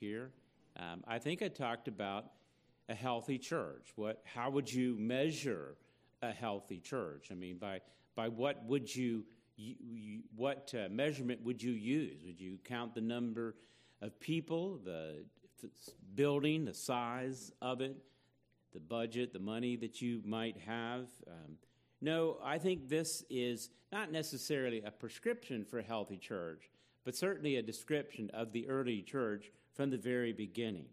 here. 0.00 0.30
Um, 0.76 1.02
I 1.06 1.18
think 1.18 1.42
I 1.42 1.48
talked 1.48 1.88
about 1.88 2.26
a 2.88 2.94
healthy 2.94 3.38
church. 3.38 3.92
What, 3.96 4.22
how 4.24 4.50
would 4.50 4.72
you 4.72 4.96
measure 4.98 5.76
a 6.22 6.32
healthy 6.32 6.80
church? 6.80 7.28
I 7.30 7.34
mean, 7.34 7.58
by 7.58 7.80
by 8.16 8.28
what 8.28 8.64
would 8.64 8.94
you, 8.94 9.24
you, 9.56 9.74
you 9.78 10.20
what 10.34 10.74
uh, 10.74 10.88
measurement 10.90 11.44
would 11.44 11.62
you 11.62 11.72
use? 11.72 12.24
Would 12.24 12.40
you 12.40 12.58
count 12.64 12.94
the 12.94 13.00
number 13.00 13.54
of 14.02 14.18
people, 14.18 14.80
the 14.82 15.24
building, 16.14 16.64
the 16.64 16.74
size 16.74 17.52
of 17.60 17.80
it, 17.82 17.96
the 18.72 18.80
budget, 18.80 19.32
the 19.32 19.38
money 19.38 19.76
that 19.76 20.00
you 20.00 20.22
might 20.24 20.56
have? 20.66 21.08
Um, 21.28 21.56
no, 22.00 22.38
I 22.42 22.58
think 22.58 22.88
this 22.88 23.22
is 23.28 23.70
not 23.92 24.10
necessarily 24.10 24.82
a 24.82 24.90
prescription 24.90 25.64
for 25.64 25.78
a 25.78 25.82
healthy 25.82 26.16
church, 26.16 26.70
but 27.06 27.14
certainly 27.14 27.54
a 27.54 27.62
description 27.62 28.28
of 28.34 28.52
the 28.52 28.68
early 28.68 29.00
church 29.00 29.52
from 29.74 29.90
the 29.90 29.96
very 29.96 30.32
beginning. 30.32 30.86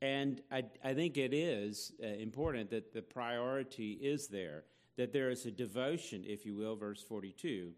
And 0.00 0.40
I, 0.52 0.62
I 0.84 0.94
think 0.94 1.18
it 1.18 1.34
is 1.34 1.92
uh, 2.00 2.06
important 2.06 2.70
that 2.70 2.94
the 2.94 3.02
priority 3.02 3.98
is 4.00 4.28
there, 4.28 4.62
that 4.96 5.12
there 5.12 5.30
is 5.30 5.46
a 5.46 5.50
devotion, 5.50 6.22
if 6.24 6.46
you 6.46 6.54
will, 6.54 6.76
verse 6.76 7.02
42, 7.02 7.72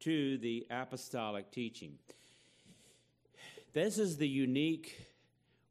to 0.00 0.38
the 0.38 0.66
apostolic 0.70 1.50
teaching. 1.50 1.98
This 3.74 3.98
is 3.98 4.16
the 4.16 4.26
unique 4.26 4.98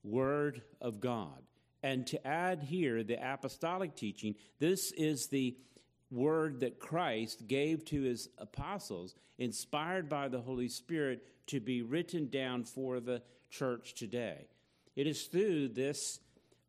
Word 0.03 0.61
of 0.79 0.99
God. 0.99 1.41
And 1.81 2.05
to 2.07 2.27
add 2.27 2.61
here 2.61 3.03
the 3.03 3.17
apostolic 3.33 3.95
teaching, 3.95 4.35
this 4.59 4.91
is 4.91 5.27
the 5.27 5.57
word 6.15 6.61
that 6.61 6.79
Christ 6.79 7.47
gave 7.47 7.85
to 7.85 8.01
his 8.01 8.29
apostles, 8.37 9.15
inspired 9.37 10.09
by 10.09 10.29
the 10.29 10.41
Holy 10.41 10.69
Spirit, 10.69 11.23
to 11.47 11.59
be 11.59 11.81
written 11.81 12.29
down 12.29 12.63
for 12.63 12.99
the 12.99 13.21
church 13.49 13.93
today. 13.93 14.47
It 14.95 15.07
is 15.07 15.23
through 15.23 15.69
this 15.69 16.19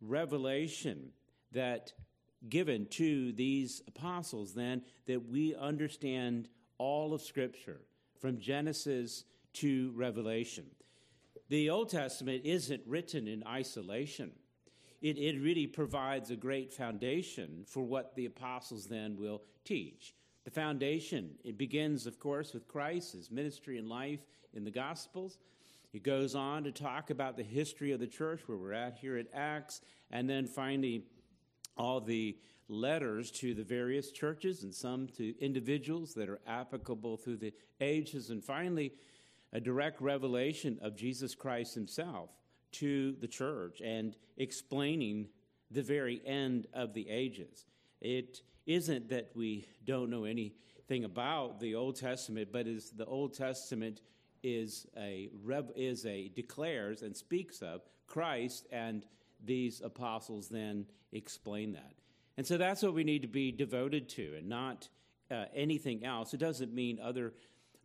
revelation 0.00 1.12
that 1.52 1.92
given 2.48 2.86
to 2.86 3.32
these 3.32 3.82
apostles 3.88 4.54
then 4.54 4.82
that 5.06 5.28
we 5.28 5.54
understand 5.54 6.48
all 6.78 7.14
of 7.14 7.22
scripture 7.22 7.80
from 8.20 8.38
Genesis 8.38 9.24
to 9.54 9.92
Revelation. 9.94 10.66
The 11.48 11.70
Old 11.70 11.90
Testament 11.90 12.42
isn't 12.44 12.82
written 12.86 13.28
in 13.28 13.44
isolation. 13.46 14.32
It, 15.06 15.18
it 15.18 15.40
really 15.40 15.68
provides 15.68 16.32
a 16.32 16.36
great 16.36 16.72
foundation 16.72 17.62
for 17.64 17.84
what 17.84 18.16
the 18.16 18.26
apostles 18.26 18.86
then 18.86 19.16
will 19.16 19.40
teach. 19.64 20.12
The 20.44 20.50
foundation, 20.50 21.36
it 21.44 21.56
begins, 21.56 22.08
of 22.08 22.18
course, 22.18 22.52
with 22.52 22.66
Christ, 22.66 23.12
his 23.12 23.30
ministry 23.30 23.78
and 23.78 23.88
life 23.88 24.18
in 24.52 24.64
the 24.64 24.70
Gospels. 24.72 25.38
He 25.92 26.00
goes 26.00 26.34
on 26.34 26.64
to 26.64 26.72
talk 26.72 27.10
about 27.10 27.36
the 27.36 27.44
history 27.44 27.92
of 27.92 28.00
the 28.00 28.08
church, 28.08 28.40
where 28.46 28.58
we're 28.58 28.72
at 28.72 28.96
here 28.96 29.16
at 29.16 29.28
Acts, 29.32 29.80
and 30.10 30.28
then 30.28 30.44
finally 30.44 31.04
all 31.76 32.00
the 32.00 32.36
letters 32.68 33.30
to 33.30 33.54
the 33.54 33.62
various 33.62 34.10
churches 34.10 34.64
and 34.64 34.74
some 34.74 35.06
to 35.18 35.38
individuals 35.40 36.14
that 36.14 36.28
are 36.28 36.40
applicable 36.48 37.16
through 37.16 37.36
the 37.36 37.54
ages, 37.80 38.30
and 38.30 38.42
finally 38.42 38.92
a 39.52 39.60
direct 39.60 40.00
revelation 40.00 40.80
of 40.82 40.96
Jesus 40.96 41.36
Christ 41.36 41.76
himself 41.76 42.30
to 42.80 43.16
the 43.20 43.28
church 43.28 43.80
and 43.80 44.16
explaining 44.36 45.28
the 45.70 45.82
very 45.82 46.20
end 46.24 46.66
of 46.72 46.94
the 46.94 47.08
ages. 47.08 47.64
It 48.00 48.42
isn't 48.66 49.08
that 49.10 49.30
we 49.34 49.66
don't 49.84 50.10
know 50.10 50.24
anything 50.24 51.04
about 51.04 51.60
the 51.60 51.74
Old 51.74 51.96
Testament, 51.96 52.48
but 52.52 52.66
is 52.66 52.90
the 52.90 53.06
Old 53.06 53.34
Testament 53.34 54.00
is 54.42 54.86
a 54.96 55.28
is 55.74 56.06
a 56.06 56.28
declares 56.28 57.02
and 57.02 57.16
speaks 57.16 57.62
of 57.62 57.82
Christ, 58.06 58.66
and 58.70 59.04
these 59.44 59.80
apostles 59.80 60.48
then 60.48 60.86
explain 61.12 61.72
that. 61.72 61.94
And 62.36 62.46
so 62.46 62.56
that's 62.58 62.82
what 62.82 62.94
we 62.94 63.04
need 63.04 63.22
to 63.22 63.28
be 63.28 63.50
devoted 63.50 64.08
to, 64.10 64.34
and 64.36 64.48
not 64.48 64.88
uh, 65.30 65.46
anything 65.54 66.04
else. 66.04 66.34
It 66.34 66.40
doesn't 66.40 66.72
mean 66.72 67.00
other 67.02 67.32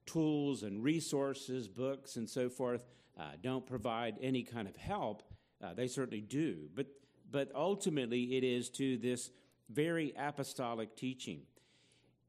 tools 0.06 0.64
and 0.64 0.84
resources, 0.84 1.68
books, 1.68 2.18
and 2.18 2.30
so 2.30 2.50
forth 2.50 2.84
uh, 3.22 3.36
don't 3.42 3.66
provide 3.66 4.16
any 4.22 4.44
kind 4.44 4.68
of 4.68 4.76
help. 4.76 5.22
Uh, 5.64 5.74
they 5.74 5.88
certainly 5.88 6.22
do, 6.22 6.70
but 6.76 6.88
but 7.32 7.52
ultimately 7.56 8.36
it 8.36 8.44
is 8.44 8.70
to 8.70 8.98
this 8.98 9.30
very 9.70 10.14
apostolic 10.18 10.96
teaching. 10.96 11.42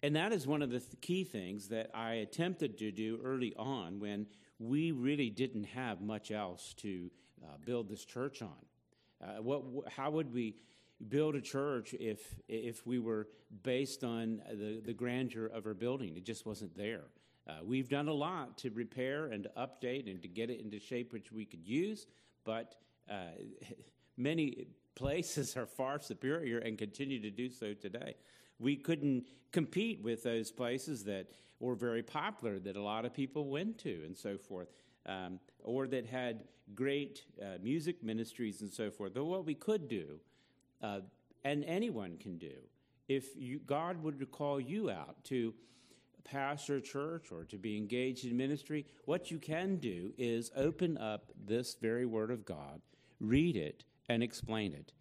And 0.02 0.16
that 0.16 0.32
is 0.32 0.46
one 0.46 0.62
of 0.62 0.70
the 0.70 0.80
th- 0.80 1.00
key 1.00 1.24
things 1.24 1.68
that 1.68 1.90
I 1.94 2.14
attempted 2.14 2.78
to 2.78 2.90
do 2.92 3.20
early 3.24 3.54
on 3.56 4.00
when 4.00 4.26
we 4.58 4.92
really 4.92 5.30
didn't 5.30 5.64
have 5.64 6.00
much 6.00 6.30
else 6.30 6.74
to 6.78 7.10
uh, 7.42 7.56
build 7.64 7.88
this 7.88 8.04
church 8.04 8.42
on. 8.42 8.50
Uh, 9.20 9.42
what, 9.42 9.62
how 9.88 10.10
would 10.10 10.32
we 10.32 10.56
build 11.08 11.34
a 11.34 11.40
church 11.40 11.94
if, 11.94 12.34
if 12.48 12.86
we 12.86 12.98
were 12.98 13.28
based 13.62 14.04
on 14.04 14.42
the, 14.50 14.80
the 14.84 14.92
grandeur 14.92 15.46
of 15.46 15.66
our 15.66 15.74
building? 15.74 16.16
It 16.16 16.24
just 16.24 16.46
wasn't 16.46 16.76
there. 16.76 17.04
Uh, 17.48 17.54
we've 17.64 17.88
done 17.88 18.08
a 18.08 18.12
lot 18.12 18.56
to 18.58 18.70
repair 18.70 19.26
and 19.26 19.48
update 19.56 20.10
and 20.10 20.22
to 20.22 20.28
get 20.28 20.50
it 20.50 20.60
into 20.60 20.78
shape 20.78 21.12
which 21.12 21.32
we 21.32 21.44
could 21.44 21.66
use, 21.66 22.06
but 22.44 22.76
uh, 23.10 23.14
many 24.16 24.66
places 24.94 25.56
are 25.56 25.66
far 25.66 25.98
superior 25.98 26.58
and 26.58 26.78
continue 26.78 27.20
to 27.20 27.30
do 27.30 27.50
so 27.50 27.74
today 27.74 28.14
we 28.62 28.76
couldn't 28.76 29.26
compete 29.50 30.02
with 30.02 30.22
those 30.22 30.50
places 30.50 31.04
that 31.04 31.26
were 31.60 31.74
very 31.74 32.02
popular 32.02 32.58
that 32.60 32.76
a 32.76 32.82
lot 32.82 33.04
of 33.04 33.12
people 33.12 33.46
went 33.46 33.78
to 33.78 34.02
and 34.04 34.16
so 34.16 34.38
forth, 34.38 34.68
um, 35.06 35.38
or 35.62 35.86
that 35.86 36.06
had 36.06 36.44
great 36.74 37.24
uh, 37.42 37.58
music 37.62 38.02
ministries 38.02 38.62
and 38.62 38.72
so 38.72 38.90
forth. 38.90 39.14
But 39.14 39.24
what 39.24 39.44
we 39.44 39.54
could 39.54 39.88
do, 39.88 40.20
uh, 40.80 41.00
and 41.44 41.64
anyone 41.64 42.16
can 42.18 42.38
do, 42.38 42.54
if 43.08 43.36
you, 43.36 43.58
God 43.66 44.02
would 44.02 44.30
call 44.30 44.60
you 44.60 44.90
out 44.90 45.22
to 45.24 45.52
pastor 46.24 46.80
church 46.80 47.30
or 47.30 47.44
to 47.44 47.56
be 47.56 47.76
engaged 47.76 48.24
in 48.24 48.36
ministry, 48.36 48.86
what 49.04 49.30
you 49.30 49.38
can 49.38 49.76
do 49.76 50.12
is 50.18 50.50
open 50.56 50.98
up 50.98 51.30
this 51.46 51.76
very 51.80 52.06
Word 52.06 52.30
of 52.30 52.44
God, 52.44 52.80
read 53.20 53.56
it, 53.56 53.84
and 54.08 54.22
explain 54.22 54.72
it. 54.72 54.92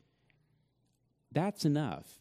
That's 1.32 1.66
enough. 1.66 2.20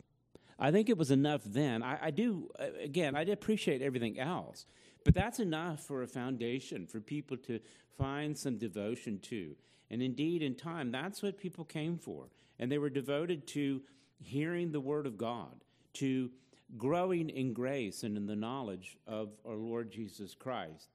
I 0.58 0.70
think 0.70 0.88
it 0.88 0.98
was 0.98 1.10
enough 1.10 1.42
then. 1.44 1.82
I, 1.82 2.06
I 2.06 2.10
do, 2.10 2.50
uh, 2.58 2.66
again, 2.82 3.16
I 3.16 3.22
appreciate 3.22 3.82
everything 3.82 4.18
else, 4.18 4.66
but 5.04 5.14
that's 5.14 5.40
enough 5.40 5.80
for 5.80 6.02
a 6.02 6.06
foundation 6.06 6.86
for 6.86 7.00
people 7.00 7.36
to 7.38 7.60
find 7.96 8.36
some 8.36 8.58
devotion 8.58 9.18
to. 9.20 9.56
And 9.90 10.02
indeed, 10.02 10.42
in 10.42 10.54
time, 10.54 10.92
that's 10.92 11.22
what 11.22 11.38
people 11.38 11.64
came 11.64 11.98
for. 11.98 12.28
And 12.58 12.70
they 12.70 12.78
were 12.78 12.90
devoted 12.90 13.46
to 13.48 13.80
hearing 14.22 14.70
the 14.70 14.80
Word 14.80 15.06
of 15.06 15.16
God, 15.16 15.64
to 15.94 16.30
growing 16.76 17.28
in 17.30 17.52
grace 17.52 18.02
and 18.02 18.16
in 18.16 18.26
the 18.26 18.36
knowledge 18.36 18.96
of 19.06 19.30
our 19.46 19.56
Lord 19.56 19.90
Jesus 19.90 20.34
Christ. 20.34 20.88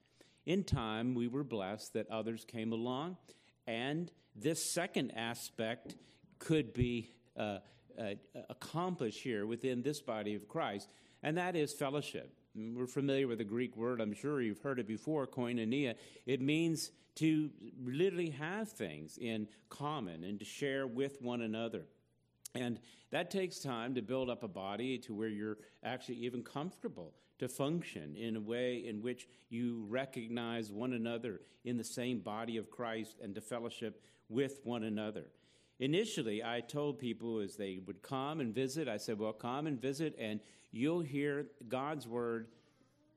In 0.45 0.63
time, 0.63 1.15
we 1.15 1.27
were 1.27 1.43
blessed 1.43 1.93
that 1.93 2.09
others 2.09 2.45
came 2.45 2.71
along, 2.71 3.17
and 3.65 4.11
this 4.35 4.73
second 4.73 5.11
aspect 5.15 5.95
could 6.39 6.73
be 6.73 7.09
uh, 7.37 7.59
uh, 7.99 8.13
accomplish 8.49 9.21
here 9.21 9.45
within 9.45 9.81
this 9.81 10.01
body 10.01 10.35
of 10.35 10.47
Christ, 10.47 10.89
and 11.23 11.37
that 11.37 11.55
is 11.55 11.73
fellowship. 11.73 12.31
We're 12.55 12.87
familiar 12.87 13.27
with 13.27 13.39
the 13.39 13.43
Greek 13.43 13.75
word, 13.75 13.99
I'm 13.99 14.13
sure 14.13 14.41
you've 14.41 14.61
heard 14.61 14.79
it 14.79 14.87
before, 14.87 15.27
koinonia. 15.27 15.95
It 16.25 16.41
means 16.41 16.91
to 17.15 17.49
literally 17.83 18.29
have 18.29 18.69
things 18.69 19.17
in 19.17 19.47
common 19.69 20.23
and 20.23 20.39
to 20.39 20.45
share 20.45 20.85
with 20.85 21.21
one 21.21 21.41
another. 21.41 21.85
And 22.55 22.79
that 23.11 23.29
takes 23.29 23.59
time 23.59 23.93
to 23.95 24.01
build 24.01 24.29
up 24.29 24.43
a 24.43 24.47
body 24.47 24.97
to 24.99 25.13
where 25.13 25.27
you're 25.27 25.57
actually 25.83 26.15
even 26.15 26.41
comfortable 26.41 27.13
to 27.37 27.47
function 27.49 28.15
in 28.15 28.37
a 28.37 28.41
way 28.41 28.85
in 28.87 29.01
which 29.01 29.27
you 29.49 29.85
recognize 29.89 30.71
one 30.71 30.93
another 30.93 31.41
in 31.65 31.77
the 31.77 31.83
same 31.83 32.19
body 32.19 32.57
of 32.57 32.71
Christ 32.71 33.17
and 33.21 33.35
to 33.35 33.41
fellowship 33.41 34.01
with 34.29 34.61
one 34.63 34.83
another. 34.83 35.25
Initially, 35.79 36.41
I 36.41 36.61
told 36.61 36.97
people 36.99 37.39
as 37.39 37.57
they 37.57 37.79
would 37.85 38.01
come 38.01 38.39
and 38.39 38.55
visit, 38.55 38.87
I 38.87 38.95
said, 38.97 39.19
Well, 39.19 39.33
come 39.33 39.67
and 39.67 39.81
visit, 39.81 40.15
and 40.17 40.39
you'll 40.71 41.01
hear 41.01 41.47
God's 41.67 42.07
word 42.07 42.47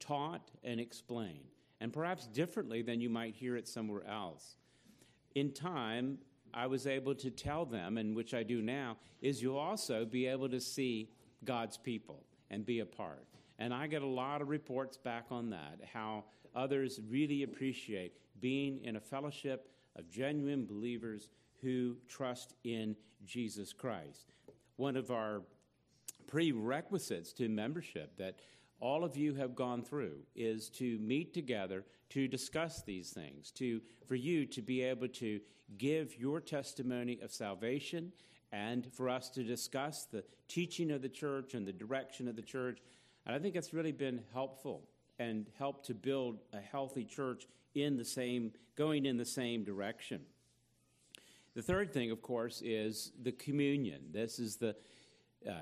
taught 0.01 0.51
and 0.65 0.81
explained, 0.81 1.53
and 1.81 1.93
perhaps 1.93 2.27
differently 2.27 2.83
than 2.83 3.01
you 3.01 3.09
might 3.09 3.37
hear 3.37 3.57
it 3.57 3.69
somewhere 3.69 4.05
else. 4.05 4.57
In 5.37 5.53
time, 5.53 6.19
I 6.53 6.67
was 6.67 6.87
able 6.87 7.15
to 7.17 7.31
tell 7.31 7.65
them, 7.65 7.99
and 7.99 8.15
which 8.15 8.35
I 8.35 8.43
do 8.43 8.63
now, 8.63 8.97
is 9.21 9.43
you'll 9.43 9.59
also 9.59 10.05
be 10.05 10.27
able 10.27 10.49
to 10.49 10.61
see 10.61 11.11
God's 11.45 11.77
people 11.77 12.25
and 12.51 12.65
be 12.65 12.81
a 12.81 12.87
part. 12.87 13.27
And 13.59 13.75
I 13.75 13.87
get 13.87 14.03
a 14.03 14.07
lot 14.07 14.41
of 14.41 14.49
reports 14.49 14.97
back 14.97 15.27
on 15.31 15.51
that, 15.51 15.81
how 15.93 16.25
others 16.55 17.01
really 17.09 17.43
appreciate 17.43 18.15
being 18.41 18.81
in 18.85 18.97
a 18.97 19.01
fellowship 19.01 19.71
of 19.97 20.09
genuine 20.09 20.65
believers 20.65 21.29
who 21.61 21.97
trust 22.07 22.55
in 22.65 22.97
Jesus 23.25 23.73
Christ. 23.73 24.33
One 24.77 24.97
of 24.97 25.11
our 25.11 25.43
prerequisites 26.29 27.33
to 27.33 27.49
membership 27.49 28.17
that 28.19 28.39
all 28.81 29.05
of 29.05 29.17
you 29.17 29.35
have 29.35 29.55
gone 29.55 29.83
through 29.83 30.19
is 30.37 30.69
to 30.71 30.99
meet 30.99 31.35
together 31.35 31.85
to 32.11 32.29
discuss 32.29 32.83
these 32.83 33.11
things, 33.11 33.51
to 33.53 33.81
for 34.07 34.15
you 34.15 34.47
to 34.47 34.63
be 34.63 34.83
able 34.83 35.09
to 35.09 35.41
give 35.77 36.19
your 36.19 36.41
testimony 36.41 37.19
of 37.23 37.33
salvation 37.33 38.13
and 38.53 38.91
for 38.93 39.09
us 39.09 39.29
to 39.29 39.43
discuss 39.43 40.05
the 40.05 40.25
teaching 40.47 40.91
of 40.91 41.03
the 41.03 41.09
church 41.09 41.55
and 41.55 41.67
the 41.67 41.73
direction 41.73 42.29
of 42.29 42.37
the 42.37 42.43
church. 42.43 42.79
And 43.27 43.35
I 43.35 43.39
think 43.39 43.57
it's 43.57 43.75
really 43.75 43.93
been 43.93 44.23
helpful 44.33 44.85
and 45.19 45.47
helped 45.59 45.87
to 45.87 45.95
build 45.95 46.39
a 46.53 46.61
healthy 46.61 47.05
church 47.05 47.47
in 47.75 47.97
the 47.97 48.05
same 48.05 48.53
going 48.77 49.05
in 49.05 49.17
the 49.17 49.25
same 49.25 49.65
direction. 49.65 50.23
The 51.55 51.63
third 51.63 51.93
thing, 51.93 52.11
of 52.11 52.23
course, 52.23 52.63
is 52.65 53.13
the 53.21 53.33
communion. 53.33 54.01
This 54.13 54.39
is 54.39 54.57
the 54.57 54.77
uh, 55.49 55.55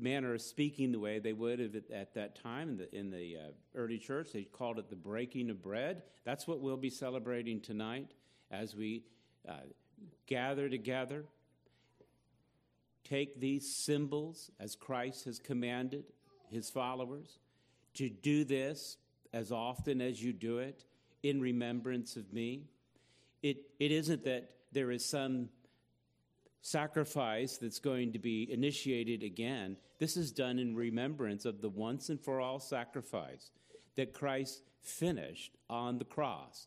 manner 0.00 0.34
of 0.34 0.42
speaking 0.42 0.92
the 0.92 1.00
way 1.00 1.18
they 1.18 1.32
would 1.32 1.58
have 1.58 1.74
at 1.92 2.14
that 2.14 2.40
time 2.42 2.70
in 2.70 2.76
the, 2.76 2.94
in 2.96 3.10
the 3.10 3.36
uh, 3.36 3.50
early 3.74 3.98
church. 3.98 4.32
They 4.32 4.44
called 4.44 4.78
it 4.78 4.90
the 4.90 4.96
breaking 4.96 5.50
of 5.50 5.62
bread. 5.62 6.02
That's 6.24 6.46
what 6.46 6.60
we'll 6.60 6.76
be 6.76 6.90
celebrating 6.90 7.60
tonight 7.60 8.12
as 8.50 8.74
we 8.74 9.04
uh, 9.48 9.54
gather 10.26 10.68
together. 10.68 11.24
Take 13.04 13.40
these 13.40 13.74
symbols 13.74 14.50
as 14.60 14.76
Christ 14.76 15.24
has 15.24 15.38
commanded 15.38 16.04
his 16.50 16.70
followers 16.70 17.38
to 17.94 18.08
do 18.08 18.44
this 18.44 18.96
as 19.32 19.50
often 19.52 20.00
as 20.00 20.22
you 20.22 20.32
do 20.32 20.58
it 20.58 20.84
in 21.22 21.40
remembrance 21.40 22.16
of 22.16 22.32
me. 22.32 22.64
It, 23.42 23.58
it 23.78 23.92
isn't 23.92 24.24
that 24.24 24.50
there 24.72 24.90
is 24.90 25.04
some 25.04 25.48
sacrifice 26.60 27.56
that's 27.56 27.78
going 27.78 28.12
to 28.12 28.18
be 28.18 28.50
initiated 28.50 29.22
again. 29.22 29.76
This 29.98 30.16
is 30.16 30.32
done 30.32 30.58
in 30.58 30.74
remembrance 30.74 31.44
of 31.44 31.60
the 31.60 31.68
once 31.68 32.08
and 32.08 32.20
for 32.20 32.40
all 32.40 32.58
sacrifice 32.60 33.50
that 33.96 34.12
Christ 34.12 34.62
finished 34.82 35.56
on 35.68 35.98
the 35.98 36.04
cross. 36.04 36.66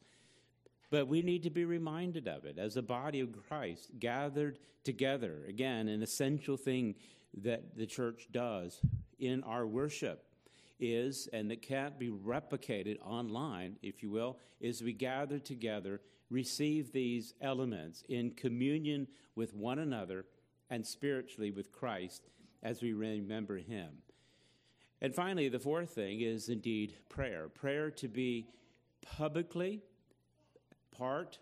But 0.90 1.08
we 1.08 1.22
need 1.22 1.44
to 1.44 1.50
be 1.50 1.66
reminded 1.66 2.28
of 2.28 2.46
it 2.46 2.58
as 2.58 2.76
a 2.76 2.82
body 2.82 3.22
of 3.22 3.30
Christ 3.48 3.92
gathered 4.00 4.60
together. 4.84 5.46
Again, 5.48 5.88
an 5.88 6.04
essential 6.04 6.58
thing 6.58 6.96
that 7.44 7.78
the 7.78 7.86
church 7.86 8.28
does 8.32 8.82
in 9.20 9.44
our 9.44 9.66
worship 9.66 10.26
is, 10.80 11.30
and 11.32 11.50
that 11.50 11.62
can't 11.62 11.98
be 11.98 12.10
replicated 12.10 12.98
online, 13.06 13.78
if 13.82 14.04
you 14.04 14.10
will, 14.10 14.38
is 14.60 14.82
we 14.82 14.94
gather 14.94 15.40
together 15.40 16.02
receive 16.32 16.92
these 16.92 17.36
elements 17.42 18.04
in 18.10 18.32
communion 18.32 19.08
with 19.36 19.54
one 19.54 19.78
another 19.78 20.26
and 20.70 20.88
spiritually 20.88 21.52
with 21.52 21.72
Christ 21.72 22.24
as 22.64 22.82
we 22.82 22.94
remember 22.94 23.58
Him. 23.58 23.90
And 25.02 25.14
finally, 25.14 25.50
the 25.50 25.60
fourth 25.60 25.90
thing 25.90 26.22
is 26.22 26.48
indeed 26.48 26.96
prayer. 27.10 27.50
Prayer 27.50 27.92
to 27.92 28.08
be 28.08 28.48
publicly 29.02 29.82
part 30.96 31.40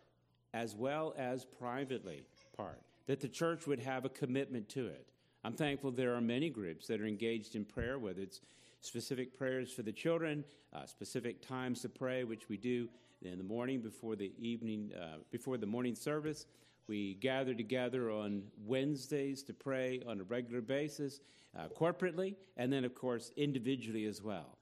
as 0.53 0.75
well 0.75 1.13
as 1.18 1.45
privately 1.45 2.24
part, 2.56 2.81
that 3.06 3.19
the 3.19 3.27
church 3.27 3.68
would 3.68 3.80
have 3.80 4.06
a 4.06 4.09
commitment 4.09 4.68
to 4.69 4.88
it. 4.88 5.07
I'm 5.44 5.53
thankful 5.53 5.92
there 5.92 6.15
are 6.15 6.21
many 6.21 6.50
groups 6.50 6.88
that 6.88 7.00
are 7.00 7.06
engaged 7.06 7.56
in 7.56 7.65
prayer, 7.65 8.00
whether 8.00 8.21
it's 8.21 8.42
specific 8.81 9.38
prayers 9.38 9.71
for 9.71 9.83
the 9.83 9.92
children, 9.92 10.44
uh, 10.74 10.85
specific 10.85 11.45
times 11.45 11.81
to 11.81 11.89
pray, 11.89 12.24
which 12.24 12.50
we 12.50 12.57
do 12.57 12.89
in 13.21 13.38
the 13.38 13.44
morning 13.44 13.81
before 13.81 14.16
the 14.16 14.31
evening, 14.38 14.92
uh, 15.00 15.18
before 15.31 15.57
the 15.57 15.66
morning 15.66 15.95
service. 15.95 16.45
We 16.88 17.16
gather 17.16 17.54
together 17.54 18.10
on 18.10 18.44
Wednesdays 18.66 19.44
to 19.44 19.54
pray 19.54 20.01
on 20.07 20.19
a 20.19 20.24
regular 20.24 20.62
basis, 20.62 21.21
uh, 21.57 21.68
corporately, 21.80 22.36
and 22.57 22.71
then, 22.71 22.83
of 22.83 22.95
course, 22.95 23.31
individually 23.36 24.06
as 24.06 24.24
well. 24.24 24.57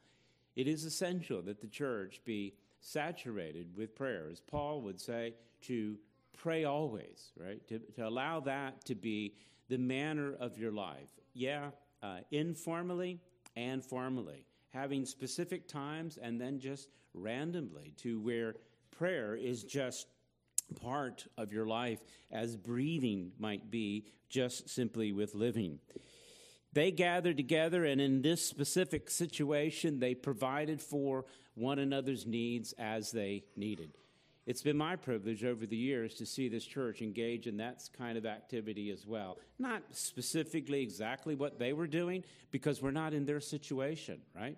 It 0.56 0.68
is 0.68 0.83
essential 0.83 1.42
that 1.44 1.62
the 1.62 1.68
church 1.68 2.21
be 2.25 2.56
saturated 2.81 3.75
with 3.77 3.95
prayer, 3.95 4.27
as 4.31 4.42
Paul 4.42 4.81
would 4.81 5.00
say, 5.00 5.36
to 5.63 5.98
pray 6.36 6.65
always, 6.65 7.31
right? 7.39 7.65
To, 7.68 7.80
to 7.95 8.07
allow 8.07 8.39
that 8.42 8.83
to 8.86 8.95
be 8.95 9.36
the 9.69 9.77
manner 9.77 10.33
of 10.39 10.57
your 10.57 10.71
life. 10.71 11.09
Yeah, 11.33 11.69
uh, 12.01 12.19
informally 12.31 13.19
and 13.56 13.83
formally, 13.83 14.45
having 14.73 15.05
specific 15.05 15.67
times 15.67 16.17
and 16.21 16.39
then 16.39 16.59
just 16.59 16.89
randomly 17.13 17.93
to 17.97 18.19
where 18.19 18.55
prayer 18.91 19.35
is 19.35 19.63
just 19.63 20.07
part 20.81 21.25
of 21.37 21.53
your 21.53 21.65
life 21.65 21.99
as 22.31 22.55
breathing 22.55 23.31
might 23.39 23.71
be 23.71 24.05
just 24.29 24.69
simply 24.69 25.11
with 25.11 25.33
living. 25.35 25.79
They 26.73 26.91
gathered 26.91 27.37
together, 27.37 27.85
and 27.85 27.99
in 28.01 28.21
this 28.21 28.45
specific 28.45 29.09
situation, 29.09 29.99
they 29.99 30.13
provided 30.13 30.81
for 30.81 31.25
one 31.55 31.79
another's 31.79 32.27
needs 32.27 32.73
as 32.77 33.11
they 33.11 33.45
needed. 33.55 33.97
It's 34.47 34.61
been 34.61 34.77
my 34.77 34.95
privilege 34.95 35.44
over 35.44 35.65
the 35.65 35.75
years 35.75 36.13
to 36.15 36.25
see 36.25 36.47
this 36.47 36.65
church 36.65 37.01
engage 37.01 37.47
in 37.47 37.57
that 37.57 37.83
kind 37.97 38.17
of 38.17 38.25
activity 38.25 38.91
as 38.91 39.05
well. 39.05 39.39
Not 39.59 39.83
specifically 39.91 40.81
exactly 40.81 41.35
what 41.35 41.59
they 41.59 41.73
were 41.73 41.85
doing, 41.85 42.23
because 42.49 42.81
we're 42.81 42.91
not 42.91 43.13
in 43.13 43.25
their 43.25 43.41
situation, 43.41 44.21
right? 44.33 44.57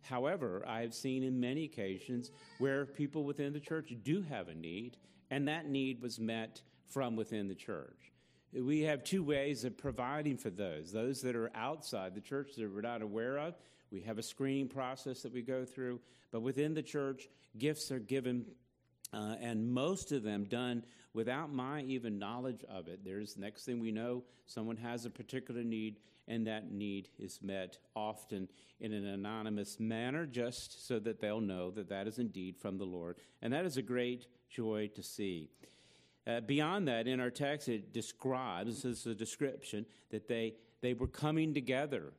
However, 0.00 0.64
I 0.66 0.80
have 0.80 0.94
seen 0.94 1.22
in 1.22 1.38
many 1.38 1.64
occasions 1.64 2.30
where 2.58 2.86
people 2.86 3.24
within 3.24 3.52
the 3.52 3.60
church 3.60 3.92
do 4.02 4.22
have 4.22 4.48
a 4.48 4.54
need, 4.54 4.96
and 5.30 5.46
that 5.48 5.68
need 5.68 6.00
was 6.00 6.18
met 6.18 6.62
from 6.86 7.14
within 7.14 7.46
the 7.46 7.54
church. 7.54 8.12
We 8.54 8.80
have 8.82 9.04
two 9.04 9.22
ways 9.22 9.64
of 9.64 9.76
providing 9.76 10.38
for 10.38 10.48
those 10.48 10.92
those 10.92 11.20
that 11.22 11.36
are 11.36 11.50
outside 11.54 12.14
the 12.14 12.22
church 12.22 12.52
that 12.56 12.72
we're 12.72 12.80
not 12.80 13.02
aware 13.02 13.36
of. 13.38 13.54
We 13.90 14.00
have 14.02 14.16
a 14.16 14.22
screening 14.22 14.68
process 14.68 15.20
that 15.22 15.32
we 15.34 15.42
go 15.42 15.66
through, 15.66 16.00
but 16.32 16.40
within 16.40 16.72
the 16.72 16.82
church, 16.82 17.28
gifts 17.58 17.90
are 17.92 17.98
given, 17.98 18.46
uh, 19.12 19.36
and 19.40 19.72
most 19.72 20.12
of 20.12 20.22
them 20.22 20.44
done 20.44 20.84
without 21.14 21.52
my 21.52 21.82
even 21.82 22.18
knowledge 22.18 22.64
of 22.68 22.88
it. 22.88 23.00
There's 23.04 23.36
next 23.36 23.64
thing 23.64 23.80
we 23.80 23.92
know, 23.92 24.24
someone 24.46 24.76
has 24.76 25.06
a 25.06 25.10
particular 25.10 25.62
need, 25.64 25.96
and 26.28 26.46
that 26.46 26.70
need 26.72 27.08
is 27.18 27.40
met 27.42 27.78
often 27.94 28.48
in 28.80 28.92
an 28.92 29.06
anonymous 29.06 29.80
manner 29.80 30.26
just 30.26 30.86
so 30.86 30.98
that 30.98 31.20
they'll 31.20 31.40
know 31.40 31.70
that 31.70 31.88
that 31.88 32.06
is 32.06 32.18
indeed 32.18 32.56
from 32.58 32.78
the 32.78 32.84
Lord. 32.84 33.16
And 33.40 33.52
that 33.52 33.64
is 33.64 33.76
a 33.76 33.82
great 33.82 34.26
joy 34.50 34.90
to 34.94 35.02
see. 35.02 35.50
Uh, 36.26 36.40
beyond 36.40 36.88
that, 36.88 37.06
in 37.06 37.20
our 37.20 37.30
text, 37.30 37.68
it 37.68 37.92
describes, 37.92 38.82
this 38.82 39.00
is 39.00 39.06
a 39.06 39.14
description, 39.14 39.86
that 40.10 40.26
they, 40.26 40.54
they 40.82 40.92
were 40.92 41.06
coming 41.06 41.54
together 41.54 42.12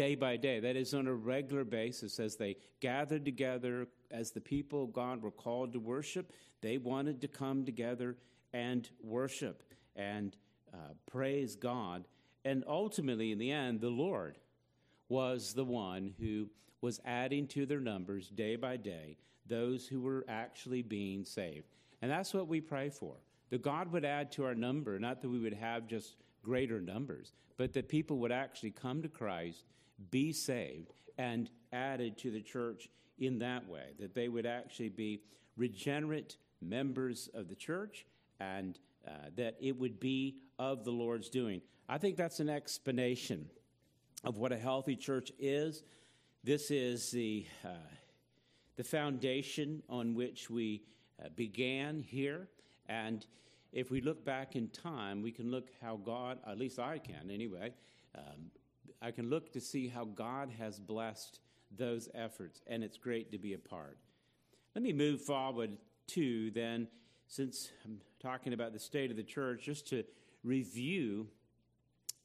day 0.00 0.14
by 0.14 0.36
day. 0.36 0.60
That 0.60 0.76
is 0.76 0.94
on 0.94 1.06
a 1.06 1.14
regular 1.14 1.64
basis 1.64 2.18
as 2.18 2.36
they 2.36 2.56
gathered 2.80 3.24
together, 3.24 3.88
as 4.10 4.30
the 4.30 4.40
people 4.40 4.84
of 4.84 4.92
God 4.92 5.22
were 5.22 5.30
called 5.30 5.72
to 5.72 5.80
worship, 5.80 6.32
they 6.60 6.78
wanted 6.78 7.20
to 7.20 7.28
come 7.28 7.64
together 7.64 8.16
and 8.52 8.88
worship 9.02 9.62
and 9.96 10.36
uh, 10.72 10.94
praise 11.06 11.56
God 11.56 12.04
and 12.44 12.64
ultimately, 12.66 13.32
in 13.32 13.38
the 13.38 13.52
end, 13.52 13.80
the 13.80 13.90
Lord 13.90 14.38
was 15.08 15.52
the 15.52 15.64
one 15.64 16.14
who 16.18 16.48
was 16.80 17.00
adding 17.04 17.46
to 17.48 17.66
their 17.66 17.80
numbers 17.80 18.28
day 18.28 18.56
by 18.56 18.76
day 18.76 19.18
those 19.46 19.86
who 19.86 20.00
were 20.00 20.24
actually 20.28 20.82
being 20.82 21.24
saved. 21.24 21.66
And 22.02 22.10
that's 22.10 22.32
what 22.32 22.46
we 22.46 22.60
pray 22.60 22.88
for. 22.88 23.16
That 23.50 23.62
God 23.62 23.90
would 23.92 24.04
add 24.04 24.30
to 24.32 24.44
our 24.44 24.54
number, 24.54 24.98
not 24.98 25.20
that 25.20 25.28
we 25.28 25.40
would 25.40 25.54
have 25.54 25.88
just 25.88 26.16
greater 26.42 26.80
numbers, 26.80 27.32
but 27.56 27.72
that 27.72 27.88
people 27.88 28.18
would 28.18 28.32
actually 28.32 28.70
come 28.70 29.02
to 29.02 29.08
Christ, 29.08 29.64
be 30.10 30.32
saved, 30.32 30.92
and 31.18 31.50
added 31.72 32.16
to 32.18 32.30
the 32.30 32.40
church 32.40 32.88
in 33.18 33.38
that 33.40 33.68
way. 33.68 33.94
That 33.98 34.14
they 34.14 34.28
would 34.28 34.46
actually 34.46 34.88
be 34.88 35.22
regenerate 35.56 36.36
members 36.60 37.28
of 37.34 37.48
the 37.48 37.54
church 37.54 38.06
and 38.38 38.78
uh, 39.06 39.10
that 39.36 39.56
it 39.60 39.78
would 39.78 40.00
be 40.00 40.36
of 40.58 40.84
the 40.84 40.90
Lord's 40.90 41.28
doing. 41.28 41.60
I 41.88 41.98
think 41.98 42.16
that's 42.16 42.40
an 42.40 42.48
explanation 42.48 43.48
of 44.24 44.38
what 44.38 44.52
a 44.52 44.58
healthy 44.58 44.96
church 44.96 45.32
is. 45.38 45.82
This 46.44 46.70
is 46.70 47.10
the, 47.10 47.46
uh, 47.64 47.68
the 48.76 48.84
foundation 48.84 49.82
on 49.88 50.14
which 50.14 50.50
we 50.50 50.82
uh, 51.22 51.28
began 51.36 52.02
here. 52.02 52.48
And 52.88 53.26
if 53.72 53.90
we 53.90 54.00
look 54.00 54.24
back 54.24 54.56
in 54.56 54.68
time, 54.68 55.22
we 55.22 55.32
can 55.32 55.50
look 55.50 55.68
how 55.82 55.96
God, 55.96 56.38
at 56.46 56.58
least 56.58 56.78
I 56.78 56.98
can 56.98 57.30
anyway, 57.30 57.72
um, 58.16 58.50
I 59.00 59.10
can 59.10 59.30
look 59.30 59.52
to 59.52 59.60
see 59.60 59.88
how 59.88 60.04
God 60.04 60.50
has 60.58 60.78
blessed 60.78 61.40
those 61.76 62.08
efforts, 62.14 62.62
and 62.66 62.82
it's 62.82 62.98
great 62.98 63.32
to 63.32 63.38
be 63.38 63.54
a 63.54 63.58
part. 63.58 63.98
Let 64.74 64.82
me 64.82 64.92
move 64.92 65.20
forward 65.20 65.76
to 66.08 66.50
then, 66.50 66.88
since 67.26 67.70
I'm 67.84 68.00
talking 68.20 68.52
about 68.52 68.72
the 68.72 68.78
state 68.78 69.10
of 69.10 69.16
the 69.16 69.22
church, 69.22 69.64
just 69.64 69.88
to 69.88 70.04
review 70.42 71.28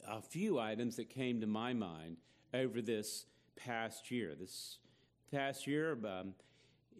a 0.08 0.22
few 0.22 0.60
items 0.60 0.96
that 0.98 1.10
came 1.10 1.42
to 1.42 1.48
my 1.48 1.74
mind 1.74 2.18
over 2.54 2.82
this 2.82 3.26
past 3.56 4.12
year. 4.12 4.36
This 4.40 4.78
past 5.32 5.68
year, 5.68 5.94
um, 6.06 6.34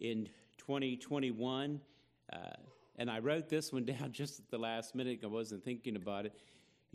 in 0.00 0.28
2021, 0.58 1.80
uh, 2.32 2.38
and 2.98 3.10
I 3.10 3.18
wrote 3.18 3.48
this 3.48 3.72
one 3.72 3.84
down 3.84 4.12
just 4.12 4.40
at 4.40 4.50
the 4.50 4.58
last 4.58 4.94
minute. 4.94 5.20
I 5.22 5.26
wasn't 5.26 5.64
thinking 5.64 5.96
about 5.96 6.26
it. 6.26 6.32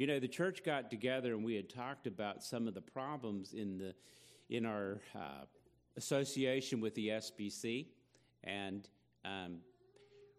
You 0.02 0.08
know, 0.08 0.20
the 0.20 0.28
church 0.28 0.64
got 0.64 0.90
together 0.90 1.36
and 1.36 1.46
we 1.46 1.54
had 1.54 1.70
talked 1.70 2.08
about 2.08 2.44
some 2.44 2.68
of 2.68 2.74
the 2.74 2.82
problems 2.82 3.54
in 3.54 3.78
the 3.78 3.94
in 4.50 4.66
our 4.66 5.00
uh, 5.14 5.46
association 5.96 6.82
with 6.82 6.96
the 6.96 7.10
SBC, 7.10 7.86
and 8.44 8.90
um, 9.24 9.58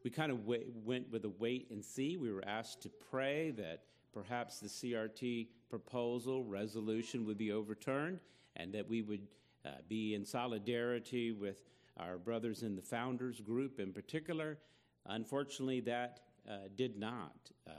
we 0.02 0.10
kind 0.10 0.32
of 0.32 0.38
w- 0.38 0.64
went 0.84 1.12
with 1.12 1.24
a 1.26 1.28
wait 1.38 1.68
and 1.70 1.84
see. 1.84 2.16
We 2.16 2.32
were 2.32 2.42
asked 2.44 2.82
to 2.82 2.88
pray 2.88 3.52
that 3.52 3.84
perhaps 4.12 4.58
the 4.58 4.66
CRT 4.66 5.46
proposal 5.70 6.42
resolution 6.42 7.24
would 7.26 7.38
be 7.38 7.52
overturned 7.52 8.18
and 8.56 8.74
that 8.74 8.88
we 8.88 9.02
would 9.02 9.28
uh, 9.64 9.68
be 9.88 10.16
in 10.16 10.24
solidarity 10.24 11.30
with 11.30 11.62
our 11.98 12.18
brothers 12.18 12.64
in 12.64 12.74
the 12.74 12.82
founders 12.82 13.40
group 13.40 13.78
in 13.78 13.92
particular. 13.92 14.58
Unfortunately, 15.06 15.78
that 15.78 16.18
uh, 16.50 16.66
did 16.74 16.98
not 16.98 17.36
uh, 17.68 17.70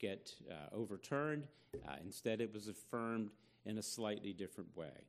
get 0.00 0.32
uh, 0.50 0.74
overturned. 0.74 1.44
Uh, 1.86 1.96
instead, 2.04 2.40
it 2.40 2.52
was 2.52 2.68
affirmed 2.68 3.30
in 3.66 3.78
a 3.78 3.82
slightly 3.82 4.32
different 4.32 4.74
way. 4.76 5.06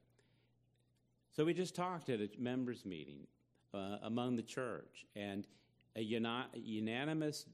So 1.31 1.45
we 1.45 1.53
just 1.53 1.75
talked 1.75 2.09
at 2.09 2.19
a 2.19 2.29
members' 2.37 2.85
meeting 2.85 3.25
uh, 3.73 3.97
among 4.03 4.35
the 4.35 4.43
church, 4.43 5.05
and 5.15 5.47
a, 5.95 6.01
uni- 6.01 6.45
unanimous 6.53 7.45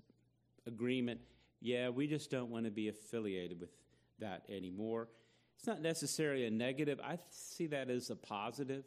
agreement 0.65 1.21
yeah, 1.61 1.89
we 1.89 2.07
just 2.07 2.29
don't 2.29 2.49
want 2.49 2.65
to 2.65 2.71
be 2.71 2.87
affiliated 2.87 3.59
with 3.59 3.71
that 4.19 4.43
anymore. 4.49 5.07
It's 5.57 5.67
not 5.67 5.81
necessarily 5.81 6.45
a 6.45 6.51
negative. 6.51 6.99
I 7.03 7.17
see 7.29 7.67
that 7.67 7.89
as 7.89 8.09
a 8.09 8.15
positive 8.15 8.83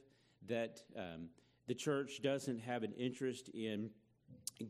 that 0.47 0.80
um, 0.97 1.28
the 1.66 1.75
church 1.75 2.23
doesn't 2.23 2.61
have 2.61 2.83
an 2.83 2.92
interest 2.92 3.49
in 3.49 3.90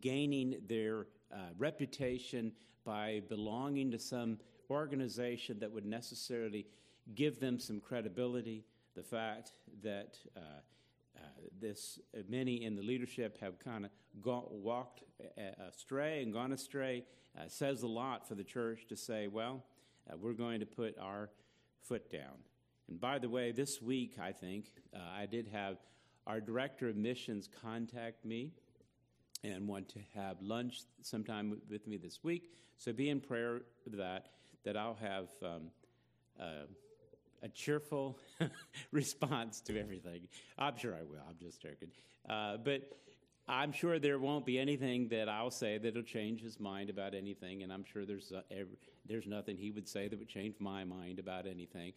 gaining 0.01 0.57
their 0.67 1.07
uh, 1.33 1.51
reputation 1.59 2.53
by 2.91 3.23
belonging 3.29 3.89
to 3.93 4.01
some 4.01 4.37
organization 4.69 5.61
that 5.61 5.71
would 5.71 5.87
necessarily 5.87 6.67
give 7.15 7.39
them 7.39 7.57
some 7.61 7.79
credibility. 7.79 8.65
The 8.97 9.03
fact 9.05 9.53
that 9.85 10.19
uh, 10.37 10.41
uh, 11.17 11.21
this 11.61 12.01
uh, 12.13 12.23
many 12.29 12.65
in 12.65 12.75
the 12.75 12.83
leadership 12.83 13.39
have 13.41 13.61
kind 13.61 13.85
of 13.85 13.93
walked 14.25 15.05
astray 15.69 16.25
and 16.25 16.33
gone 16.33 16.51
astray 16.51 17.05
uh, 17.39 17.43
says 17.47 17.85
a 17.85 17.87
lot 17.87 18.27
for 18.27 18.35
the 18.35 18.43
church 18.43 18.89
to 18.89 18.97
say, 18.97 19.29
well, 19.29 19.63
uh, 20.11 20.17
we're 20.21 20.33
going 20.33 20.59
to 20.59 20.67
put 20.67 20.99
our 20.99 21.31
foot 21.87 22.11
down. 22.11 22.43
And 22.89 23.01
by 23.01 23.21
the 23.21 23.29
way, 23.29 23.53
this 23.53 23.81
week, 23.81 24.17
I 24.21 24.33
think, 24.33 24.65
uh, 24.93 24.99
I 25.17 25.27
did 25.27 25.47
have 25.53 25.77
our 26.27 26.41
director 26.41 26.89
of 26.89 26.97
missions 26.97 27.49
contact 27.63 28.25
me 28.25 28.51
and 29.43 29.67
want 29.67 29.89
to 29.91 29.99
have 30.15 30.37
lunch 30.41 30.81
sometime 31.03 31.61
with 31.71 31.87
me 31.87 31.97
this 31.97 32.21
week. 32.23 32.51
So 32.77 32.93
be 32.93 33.09
in 33.09 33.21
prayer 33.21 33.63
for 33.85 33.97
that, 33.97 34.27
that 34.65 34.77
I'll 34.77 34.99
have 35.01 35.29
um, 35.43 35.63
uh, 36.39 36.67
a 37.43 37.49
cheerful 37.49 38.19
response 38.93 39.61
to 39.63 39.79
everything. 39.79 40.29
I'm 40.59 40.77
sure 40.77 40.95
I 40.95 41.03
will. 41.03 41.23
I'm 41.29 41.37
just 41.41 41.61
joking. 41.61 41.89
Uh, 42.29 42.59
but 42.59 42.83
I'm 43.49 43.73
sure 43.73 43.99
there 43.99 44.19
won't 44.19 44.47
be 44.47 44.59
anything 44.59 45.09
that 45.09 45.29
I'll 45.29 45.51
say 45.51 45.79
that'll 45.79 46.03
change 46.03 46.41
his 46.41 46.61
mind 46.61 46.91
about 46.91 47.15
anything, 47.15 47.63
and 47.63 47.73
I'm 47.73 47.85
sure 47.85 48.07
there's 48.07 48.33
uh, 48.33 48.43
every, 48.51 48.77
there's 49.07 49.27
nothing 49.27 49.57
he 49.57 49.71
would 49.71 49.89
say 49.89 50.07
that 50.07 50.19
would 50.19 50.29
change 50.29 50.57
my 50.61 50.85
mind 50.85 51.19
about 51.19 51.47
anything. 51.47 51.93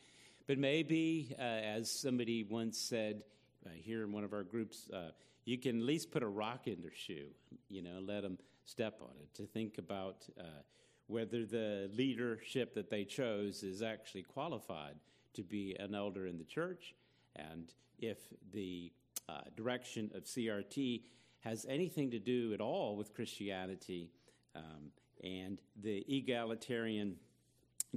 But 0.47 0.57
maybe, 0.57 1.35
uh, 1.37 1.41
as 1.41 1.91
somebody 1.91 2.43
once 2.43 2.77
said 2.79 3.23
uh, 3.65 3.69
here 3.75 4.03
in 4.03 4.11
one 4.11 4.23
of 4.23 4.33
our 4.33 4.43
groups, 4.43 4.89
uh, 4.91 5.11
you 5.45 5.57
can 5.57 5.79
at 5.79 5.85
least 5.85 6.11
put 6.11 6.23
a 6.23 6.27
rock 6.27 6.67
in 6.67 6.81
their 6.81 6.93
shoe, 6.93 7.27
you 7.69 7.81
know, 7.81 7.99
let 8.01 8.21
them 8.21 8.37
step 8.65 8.99
on 9.01 9.11
it. 9.21 9.33
To 9.35 9.45
think 9.45 9.77
about 9.77 10.25
uh, 10.39 10.61
whether 11.07 11.45
the 11.45 11.89
leadership 11.93 12.73
that 12.75 12.89
they 12.89 13.03
chose 13.03 13.63
is 13.63 13.81
actually 13.81 14.23
qualified 14.23 14.95
to 15.33 15.43
be 15.43 15.75
an 15.79 15.95
elder 15.95 16.27
in 16.27 16.37
the 16.37 16.43
church, 16.43 16.93
and 17.35 17.73
if 17.99 18.17
the 18.51 18.91
uh, 19.29 19.41
direction 19.55 20.11
of 20.15 20.23
CRT 20.23 21.01
has 21.41 21.65
anything 21.67 22.11
to 22.11 22.19
do 22.19 22.53
at 22.53 22.61
all 22.61 22.95
with 22.95 23.13
Christianity 23.13 24.09
um, 24.55 24.91
and 25.23 25.59
the 25.81 26.05
egalitarian 26.07 27.15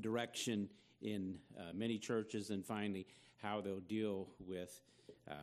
direction 0.00 0.68
in 1.02 1.36
uh, 1.58 1.72
many 1.74 1.98
churches, 1.98 2.50
and 2.50 2.64
finally, 2.64 3.06
how 3.36 3.60
they'll 3.60 3.80
deal 3.80 4.28
with 4.40 4.80
uh, 5.30 5.34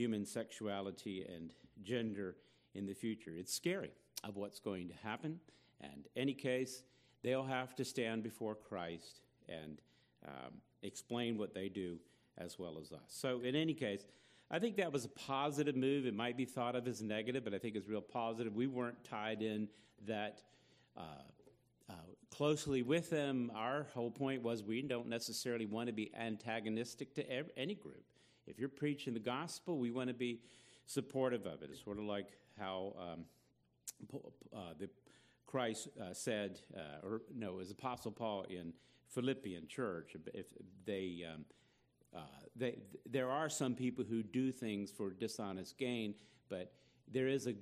human 0.00 0.24
sexuality 0.24 1.26
and 1.28 1.52
gender 1.82 2.36
in 2.74 2.86
the 2.86 2.94
future. 2.94 3.32
It's 3.36 3.52
scary 3.52 3.90
of 4.24 4.36
what's 4.36 4.58
going 4.58 4.88
to 4.88 4.94
happen, 5.02 5.40
and 5.82 6.08
any 6.16 6.32
case, 6.32 6.84
they'll 7.22 7.44
have 7.44 7.74
to 7.76 7.84
stand 7.84 8.22
before 8.22 8.54
Christ 8.54 9.20
and 9.46 9.80
um, 10.26 10.54
explain 10.82 11.36
what 11.36 11.52
they 11.52 11.68
do 11.68 11.98
as 12.38 12.58
well 12.58 12.78
as 12.80 12.92
us. 12.92 13.00
So, 13.08 13.40
in 13.40 13.54
any 13.54 13.74
case, 13.74 14.04
I 14.50 14.58
think 14.58 14.76
that 14.76 14.90
was 14.90 15.04
a 15.04 15.08
positive 15.08 15.76
move. 15.76 16.06
It 16.06 16.14
might 16.14 16.36
be 16.36 16.46
thought 16.46 16.74
of 16.74 16.88
as 16.88 17.02
negative, 17.02 17.44
but 17.44 17.52
I 17.52 17.58
think 17.58 17.76
it's 17.76 17.86
real 17.86 18.00
positive. 18.00 18.54
We 18.54 18.66
weren't 18.66 19.04
tied 19.04 19.42
in 19.42 19.68
that 20.06 20.40
uh, 20.96 21.02
uh, 21.90 21.92
closely 22.30 22.82
with 22.82 23.10
them. 23.10 23.52
Our 23.54 23.86
whole 23.94 24.10
point 24.10 24.42
was 24.42 24.62
we 24.62 24.80
don't 24.80 25.08
necessarily 25.08 25.66
want 25.66 25.88
to 25.88 25.92
be 25.92 26.10
antagonistic 26.18 27.14
to 27.16 27.58
any 27.58 27.74
group. 27.74 28.04
If 28.50 28.58
you're 28.58 28.68
preaching 28.68 29.14
the 29.14 29.20
gospel, 29.20 29.78
we 29.78 29.90
want 29.90 30.08
to 30.08 30.14
be 30.14 30.40
supportive 30.86 31.46
of 31.46 31.62
it. 31.62 31.70
It's 31.72 31.84
sort 31.84 31.98
of 31.98 32.04
like 32.04 32.26
how 32.58 32.94
um, 32.98 33.24
uh, 34.52 34.74
the 34.78 34.90
Christ 35.46 35.88
uh, 36.00 36.12
said, 36.12 36.60
uh, 36.76 37.06
or 37.06 37.22
no, 37.34 37.50
it 37.50 37.56
was 37.56 37.70
Apostle 37.70 38.12
Paul 38.12 38.44
in 38.50 38.72
Philippian 39.08 39.66
church. 39.68 40.16
If 40.34 40.46
they 40.84 41.24
um, 41.32 41.44
uh, 42.14 42.20
they, 42.56 42.78
there 43.08 43.30
are 43.30 43.48
some 43.48 43.74
people 43.74 44.04
who 44.04 44.22
do 44.22 44.50
things 44.50 44.90
for 44.90 45.10
dishonest 45.10 45.78
gain, 45.78 46.14
but 46.48 46.72
there 47.10 47.28
is 47.28 47.46
a 47.46 47.54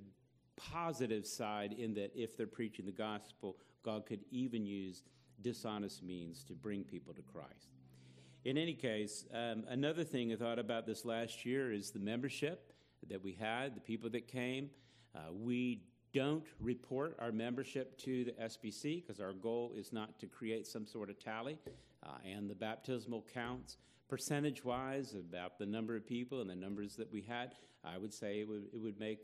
positive 0.56 1.26
side 1.26 1.72
in 1.72 1.94
that 1.94 2.12
if 2.14 2.36
they're 2.36 2.46
preaching 2.46 2.86
the 2.86 2.92
gospel, 2.92 3.56
God 3.84 4.06
could 4.06 4.24
even 4.30 4.64
use 4.64 5.02
dishonest 5.42 6.02
means 6.02 6.44
to 6.44 6.54
bring 6.54 6.82
people 6.82 7.12
to 7.14 7.22
Christ. 7.22 7.68
In 8.44 8.56
any 8.56 8.74
case, 8.74 9.24
um, 9.34 9.64
another 9.68 10.04
thing 10.04 10.32
I 10.32 10.36
thought 10.36 10.58
about 10.58 10.86
this 10.86 11.04
last 11.04 11.44
year 11.44 11.72
is 11.72 11.90
the 11.90 11.98
membership 11.98 12.72
that 13.08 13.22
we 13.22 13.32
had, 13.32 13.74
the 13.74 13.80
people 13.80 14.08
that 14.10 14.28
came. 14.28 14.70
Uh, 15.14 15.32
we 15.32 15.82
don't 16.14 16.46
report 16.60 17.16
our 17.18 17.32
membership 17.32 17.98
to 17.98 18.24
the 18.24 18.32
SBC 18.32 19.04
because 19.04 19.20
our 19.20 19.32
goal 19.32 19.72
is 19.76 19.92
not 19.92 20.18
to 20.20 20.26
create 20.26 20.66
some 20.66 20.86
sort 20.86 21.10
of 21.10 21.18
tally, 21.18 21.58
uh, 22.04 22.18
and 22.24 22.48
the 22.48 22.54
baptismal 22.54 23.26
counts 23.34 23.76
percentage 24.08 24.64
wise 24.64 25.14
about 25.14 25.58
the 25.58 25.66
number 25.66 25.96
of 25.96 26.06
people 26.06 26.40
and 26.40 26.48
the 26.48 26.56
numbers 26.56 26.96
that 26.96 27.12
we 27.12 27.20
had, 27.20 27.52
I 27.84 27.98
would 27.98 28.14
say 28.14 28.40
it 28.40 28.48
would, 28.48 28.68
it 28.72 28.78
would 28.78 28.98
make 28.98 29.18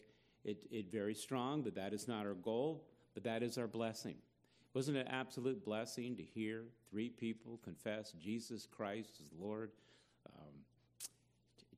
it, 0.44 0.58
it 0.70 0.90
very 0.92 1.14
strong, 1.14 1.62
but 1.62 1.74
that 1.76 1.94
is 1.94 2.06
not 2.06 2.26
our 2.26 2.34
goal, 2.34 2.84
but 3.14 3.24
that 3.24 3.42
is 3.42 3.56
our 3.58 3.68
blessing. 3.68 4.16
Wasn't 4.74 4.96
it 4.96 5.06
an 5.06 5.12
absolute 5.12 5.64
blessing 5.64 6.16
to 6.16 6.22
hear 6.24 6.64
three 6.90 7.08
people 7.08 7.60
confess 7.62 8.12
Jesus 8.20 8.66
Christ 8.66 9.20
as 9.20 9.28
Lord? 9.38 9.70
Um, 10.28 10.52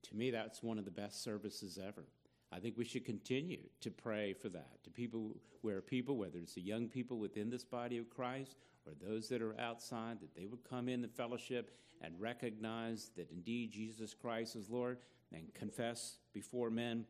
to 0.01 0.15
me, 0.15 0.31
that's 0.31 0.63
one 0.63 0.79
of 0.79 0.85
the 0.85 0.91
best 0.91 1.23
services 1.23 1.77
ever. 1.77 2.05
I 2.51 2.59
think 2.59 2.75
we 2.75 2.85
should 2.85 3.05
continue 3.05 3.59
to 3.81 3.91
pray 3.91 4.33
for 4.33 4.49
that. 4.49 4.83
To 4.83 4.89
people, 4.89 5.35
where 5.61 5.79
people, 5.79 6.17
whether 6.17 6.39
it's 6.39 6.55
the 6.55 6.61
young 6.61 6.87
people 6.87 7.19
within 7.19 7.51
this 7.51 7.63
body 7.63 7.99
of 7.99 8.09
Christ 8.09 8.55
or 8.87 8.93
those 8.99 9.29
that 9.29 9.43
are 9.43 9.59
outside, 9.59 10.19
that 10.21 10.33
they 10.33 10.45
would 10.45 10.63
come 10.67 10.89
in 10.89 11.01
the 11.01 11.07
fellowship 11.07 11.77
and 12.01 12.19
recognize 12.19 13.11
that 13.15 13.29
indeed 13.29 13.71
Jesus 13.71 14.15
Christ 14.15 14.55
is 14.55 14.69
Lord 14.69 14.97
and 15.31 15.53
confess 15.53 16.17
before 16.33 16.71
men. 16.71 17.05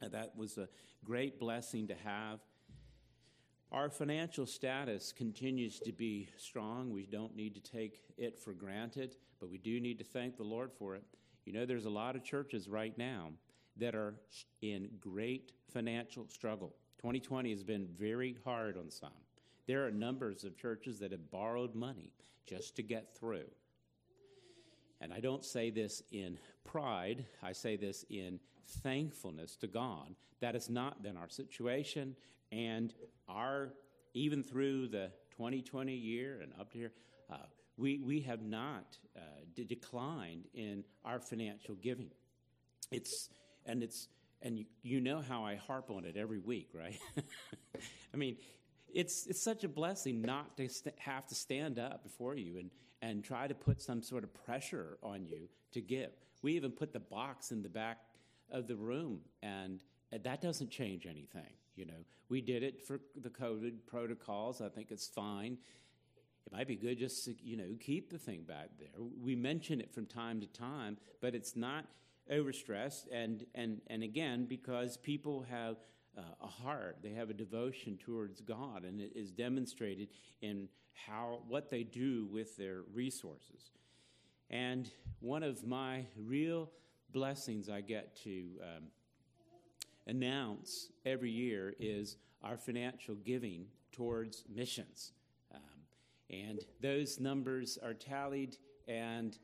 That 0.00 0.32
was 0.36 0.58
a 0.58 0.68
great 1.04 1.38
blessing 1.38 1.86
to 1.88 1.94
have. 2.02 2.40
Our 3.72 3.88
financial 3.88 4.44
status 4.44 5.14
continues 5.16 5.80
to 5.80 5.92
be 5.92 6.28
strong. 6.36 6.90
We 6.92 7.06
don't 7.06 7.34
need 7.34 7.54
to 7.54 7.60
take 7.60 8.02
it 8.18 8.38
for 8.38 8.52
granted, 8.52 9.16
but 9.40 9.48
we 9.48 9.56
do 9.56 9.80
need 9.80 9.96
to 9.96 10.04
thank 10.04 10.36
the 10.36 10.42
Lord 10.42 10.70
for 10.78 10.94
it. 10.94 11.02
You 11.46 11.54
know, 11.54 11.64
there's 11.64 11.86
a 11.86 11.90
lot 11.90 12.14
of 12.14 12.22
churches 12.22 12.68
right 12.68 12.96
now 12.98 13.30
that 13.78 13.94
are 13.94 14.14
in 14.60 14.90
great 15.00 15.52
financial 15.72 16.28
struggle. 16.28 16.74
2020 16.98 17.50
has 17.50 17.64
been 17.64 17.88
very 17.98 18.36
hard 18.44 18.76
on 18.76 18.90
some. 18.90 19.08
There 19.66 19.86
are 19.86 19.90
numbers 19.90 20.44
of 20.44 20.54
churches 20.54 20.98
that 20.98 21.10
have 21.10 21.30
borrowed 21.30 21.74
money 21.74 22.12
just 22.44 22.76
to 22.76 22.82
get 22.82 23.16
through. 23.16 23.48
And 25.00 25.14
I 25.14 25.20
don't 25.20 25.46
say 25.46 25.70
this 25.70 26.02
in 26.12 26.36
pride, 26.66 27.24
I 27.42 27.52
say 27.52 27.76
this 27.76 28.04
in 28.10 28.38
thankfulness 28.82 29.56
to 29.56 29.66
God. 29.66 30.14
That 30.40 30.52
has 30.52 30.68
not 30.68 31.02
been 31.02 31.16
our 31.16 31.30
situation. 31.30 32.16
And 32.52 32.92
our, 33.28 33.72
even 34.14 34.42
through 34.42 34.88
the 34.88 35.10
2020 35.36 35.94
year 35.94 36.40
and 36.42 36.52
up 36.60 36.70
to 36.72 36.78
here, 36.78 36.92
uh, 37.32 37.36
we, 37.78 37.98
we 38.04 38.20
have 38.20 38.42
not 38.42 38.98
uh, 39.16 39.20
de- 39.56 39.64
declined 39.64 40.44
in 40.54 40.84
our 41.04 41.18
financial 41.18 41.74
giving. 41.76 42.10
It's, 42.90 43.30
and 43.64 43.82
it's, 43.82 44.08
and 44.42 44.58
you, 44.58 44.66
you 44.82 45.00
know 45.00 45.22
how 45.26 45.44
I 45.44 45.56
harp 45.56 45.90
on 45.90 46.04
it 46.04 46.16
every 46.16 46.38
week, 46.38 46.70
right? 46.74 46.98
I 48.14 48.16
mean, 48.16 48.36
it's, 48.92 49.26
it's 49.26 49.42
such 49.42 49.64
a 49.64 49.68
blessing 49.68 50.20
not 50.20 50.56
to 50.58 50.68
st- 50.68 50.98
have 50.98 51.26
to 51.28 51.34
stand 51.34 51.78
up 51.78 52.02
before 52.02 52.36
you 52.36 52.58
and, 52.58 52.70
and 53.00 53.24
try 53.24 53.46
to 53.46 53.54
put 53.54 53.80
some 53.80 54.02
sort 54.02 54.24
of 54.24 54.34
pressure 54.44 54.98
on 55.02 55.24
you 55.26 55.48
to 55.72 55.80
give. 55.80 56.10
We 56.42 56.52
even 56.52 56.72
put 56.72 56.92
the 56.92 57.00
box 57.00 57.50
in 57.50 57.62
the 57.62 57.70
back 57.70 57.98
of 58.50 58.66
the 58.66 58.76
room, 58.76 59.20
and 59.42 59.80
that 60.10 60.42
doesn't 60.42 60.70
change 60.70 61.06
anything. 61.06 61.54
You 61.76 61.86
know, 61.86 62.04
we 62.28 62.40
did 62.40 62.62
it 62.62 62.80
for 62.86 63.00
the 63.20 63.30
COVID 63.30 63.86
protocols. 63.86 64.60
I 64.60 64.68
think 64.68 64.90
it's 64.90 65.06
fine. 65.06 65.58
It 66.46 66.52
might 66.52 66.66
be 66.66 66.76
good 66.76 66.98
just 66.98 67.24
to, 67.26 67.34
you 67.42 67.56
know, 67.56 67.76
keep 67.80 68.10
the 68.10 68.18
thing 68.18 68.42
back 68.42 68.70
there. 68.78 68.88
We 69.22 69.36
mention 69.36 69.80
it 69.80 69.92
from 69.92 70.06
time 70.06 70.40
to 70.40 70.46
time, 70.46 70.98
but 71.20 71.34
it's 71.34 71.56
not 71.56 71.84
overstressed. 72.30 73.06
And, 73.12 73.46
and, 73.54 73.80
and 73.88 74.02
again, 74.02 74.46
because 74.46 74.96
people 74.96 75.46
have 75.50 75.76
uh, 76.16 76.22
a 76.42 76.46
heart, 76.46 76.98
they 77.02 77.12
have 77.12 77.30
a 77.30 77.34
devotion 77.34 77.96
towards 77.96 78.40
God, 78.40 78.84
and 78.84 79.00
it 79.00 79.12
is 79.14 79.30
demonstrated 79.30 80.08
in 80.40 80.68
how, 80.92 81.40
what 81.48 81.70
they 81.70 81.84
do 81.84 82.26
with 82.30 82.56
their 82.56 82.82
resources. 82.92 83.70
And 84.50 84.90
one 85.20 85.42
of 85.42 85.66
my 85.66 86.04
real 86.16 86.70
blessings 87.12 87.68
I 87.68 87.80
get 87.80 88.16
to 88.24 88.44
um, 88.62 88.84
announce 90.06 90.90
every 91.04 91.30
year 91.30 91.74
is 91.78 92.16
our 92.42 92.56
financial 92.56 93.14
giving 93.14 93.66
towards 93.92 94.44
missions. 94.52 95.12
Um, 95.54 95.60
and 96.30 96.60
those 96.80 97.20
numbers 97.20 97.78
are 97.82 97.94
tallied, 97.94 98.56
and 98.88 99.38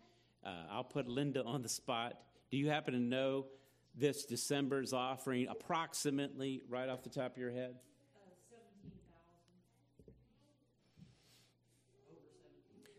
uh, 0.45 0.65
I'll 0.71 0.85
put 0.85 1.07
Linda 1.07 1.45
on 1.45 1.63
the 1.63 1.69
spot. 1.69 2.15
Do 2.51 2.57
you 2.57 2.71
happen 2.71 2.95
to 2.95 3.01
know 3.01 3.47
this 3.95 4.25
December's 4.25 4.93
offering 4.93 5.49
approximately 5.49 6.63
right 6.69 6.89
off 6.89 7.03
the 7.03 7.11
top 7.11 7.33
of 7.33 7.39
your 7.39 7.51
head? 7.51 7.75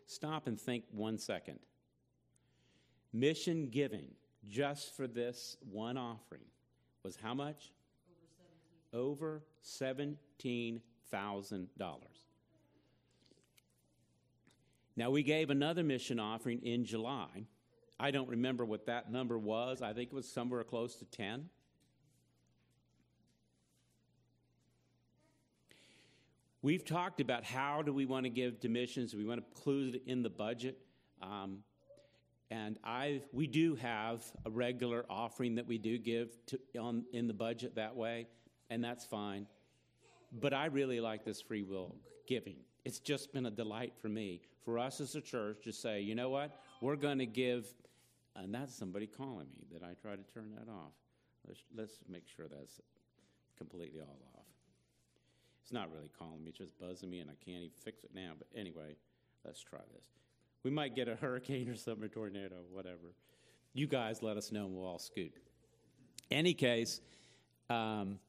Stop 0.05 0.47
and 0.47 0.59
think 0.59 0.85
one 0.91 1.17
second. 1.17 1.59
Mission 3.13 3.69
giving 3.69 4.07
just 4.47 4.95
for 4.95 5.07
this 5.07 5.57
one 5.71 5.97
offering 5.97 6.41
was 7.03 7.17
how 7.21 7.33
much? 7.33 7.71
Over 8.93 9.43
$17,000. 9.63 10.79
Now, 14.95 15.09
we 15.11 15.23
gave 15.23 15.49
another 15.49 15.83
mission 15.83 16.19
offering 16.19 16.61
in 16.63 16.83
July. 16.83 17.45
I 17.99 18.11
don't 18.11 18.27
remember 18.27 18.65
what 18.65 18.85
that 18.87 19.11
number 19.11 19.37
was. 19.37 19.81
I 19.81 19.93
think 19.93 20.11
it 20.11 20.15
was 20.15 20.29
somewhere 20.29 20.63
close 20.63 20.95
to 20.95 21.05
10. 21.05 21.49
We've 26.61 26.83
talked 26.83 27.21
about 27.21 27.45
how 27.45 27.81
do 27.81 27.93
we 27.93 28.05
want 28.05 28.25
to 28.25 28.29
give 28.29 28.59
to 28.61 28.69
missions. 28.69 29.11
Do 29.11 29.17
We 29.17 29.25
want 29.25 29.39
to 29.39 29.45
include 29.47 29.95
it 29.95 30.01
in 30.05 30.23
the 30.23 30.29
budget. 30.29 30.77
Um, 31.21 31.59
and 32.51 32.77
I, 32.83 33.21
we 33.31 33.45
do 33.47 33.75
have 33.75 34.23
a 34.45 34.49
regular 34.49 35.05
offering 35.09 35.55
that 35.55 35.67
we 35.67 35.77
do 35.77 35.97
give 35.97 36.29
to, 36.47 36.59
on, 36.79 37.05
in 37.13 37.27
the 37.27 37.33
budget 37.33 37.75
that 37.75 37.95
way, 37.95 38.27
and 38.69 38.83
that's 38.83 39.05
fine. 39.05 39.45
But 40.31 40.53
I 40.53 40.65
really 40.65 40.99
like 40.99 41.23
this 41.23 41.41
free 41.41 41.63
will 41.63 41.95
giving. 42.27 42.57
It's 42.85 42.99
just 42.99 43.33
been 43.33 43.45
a 43.45 43.51
delight 43.51 43.93
for 44.01 44.09
me, 44.09 44.41
for 44.63 44.79
us 44.79 44.99
as 45.01 45.15
a 45.15 45.21
church 45.21 45.63
to 45.63 45.71
say, 45.71 46.01
you 46.01 46.15
know 46.15 46.29
what, 46.29 46.59
we're 46.81 46.95
going 46.95 47.19
to 47.19 47.25
give, 47.25 47.67
and 48.35 48.53
that's 48.53 48.73
somebody 48.73 49.05
calling 49.05 49.47
me 49.55 49.65
that 49.73 49.83
I 49.83 49.93
try 50.01 50.15
to 50.15 50.23
turn 50.33 50.51
that 50.55 50.71
off. 50.71 50.93
Let's, 51.47 51.61
let's 51.75 51.99
make 52.07 52.27
sure 52.27 52.47
that's 52.47 52.79
completely 53.57 54.01
all 54.01 54.19
off. 54.35 54.45
It's 55.61 55.73
not 55.73 55.91
really 55.91 56.09
calling 56.17 56.43
me, 56.43 56.49
it's 56.49 56.57
just 56.57 56.79
buzzing 56.79 57.11
me, 57.11 57.19
and 57.19 57.29
I 57.29 57.35
can't 57.45 57.57
even 57.57 57.69
fix 57.83 58.03
it 58.03 58.11
now. 58.15 58.31
But 58.37 58.47
anyway, 58.59 58.95
let's 59.45 59.61
try 59.61 59.81
this. 59.93 60.05
We 60.63 60.71
might 60.71 60.95
get 60.95 61.07
a 61.07 61.15
hurricane 61.15 61.69
or 61.69 61.75
something, 61.75 62.03
a 62.03 62.09
tornado, 62.09 62.57
whatever. 62.71 63.13
You 63.73 63.87
guys 63.87 64.21
let 64.21 64.37
us 64.37 64.51
know 64.51 64.65
and 64.65 64.75
we'll 64.75 64.85
all 64.85 64.99
scoot. 64.99 65.33
Any 66.31 66.53
case, 66.53 66.99
um, 67.69 68.19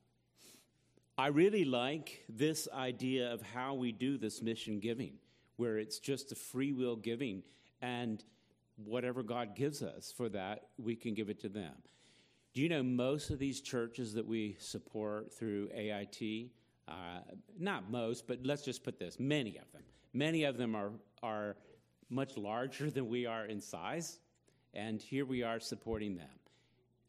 I 1.19 1.27
really 1.29 1.65
like 1.65 2.25
this 2.29 2.69
idea 2.73 3.33
of 3.33 3.43
how 3.43 3.75
we 3.75 3.93
do 3.93 4.17
this 4.17 4.41
mission 4.41 4.81
giving, 4.81 5.15
where 5.57 5.79
it's 5.79 5.99
just 5.99 6.33
a 6.33 6.35
free 6.35 6.73
will 6.73 6.97
giving, 6.97 7.43
and 7.83 8.25
whatever 8.85 9.23
God 9.23 9.55
gives 9.55 9.83
us 9.83 10.15
for 10.17 10.29
that, 10.31 10.69
we 10.79 10.97
can 10.97 11.15
give 11.15 11.29
it 11.29 11.41
to 11.41 11.49
them. 11.49 11.73
Do 12.55 12.63
you 12.63 12.69
know 12.69 12.83
most 12.83 13.31
of 13.31 13.39
these 13.39 13.61
churches 13.61 14.15
that 14.15 14.27
we 14.27 14.57
support 14.59 15.33
through 15.33 15.69
AIT? 15.75 16.51
Uh, 16.89 17.21
not 17.59 17.91
most, 17.91 18.27
but 18.27 18.39
let's 18.45 18.63
just 18.63 18.83
put 18.83 18.99
this 18.99 19.21
many 19.21 19.57
of 19.59 19.71
them. 19.73 19.83
Many 20.13 20.45
of 20.45 20.57
them 20.57 20.75
are, 20.75 20.91
are 21.23 21.57
much 22.11 22.37
larger 22.37 22.91
than 22.91 23.09
we 23.09 23.25
are 23.27 23.47
in 23.47 23.61
size, 23.61 24.19
and 24.75 25.01
here 25.01 25.25
we 25.25 25.43
are 25.43 25.61
supporting 25.61 26.17
them. 26.17 26.29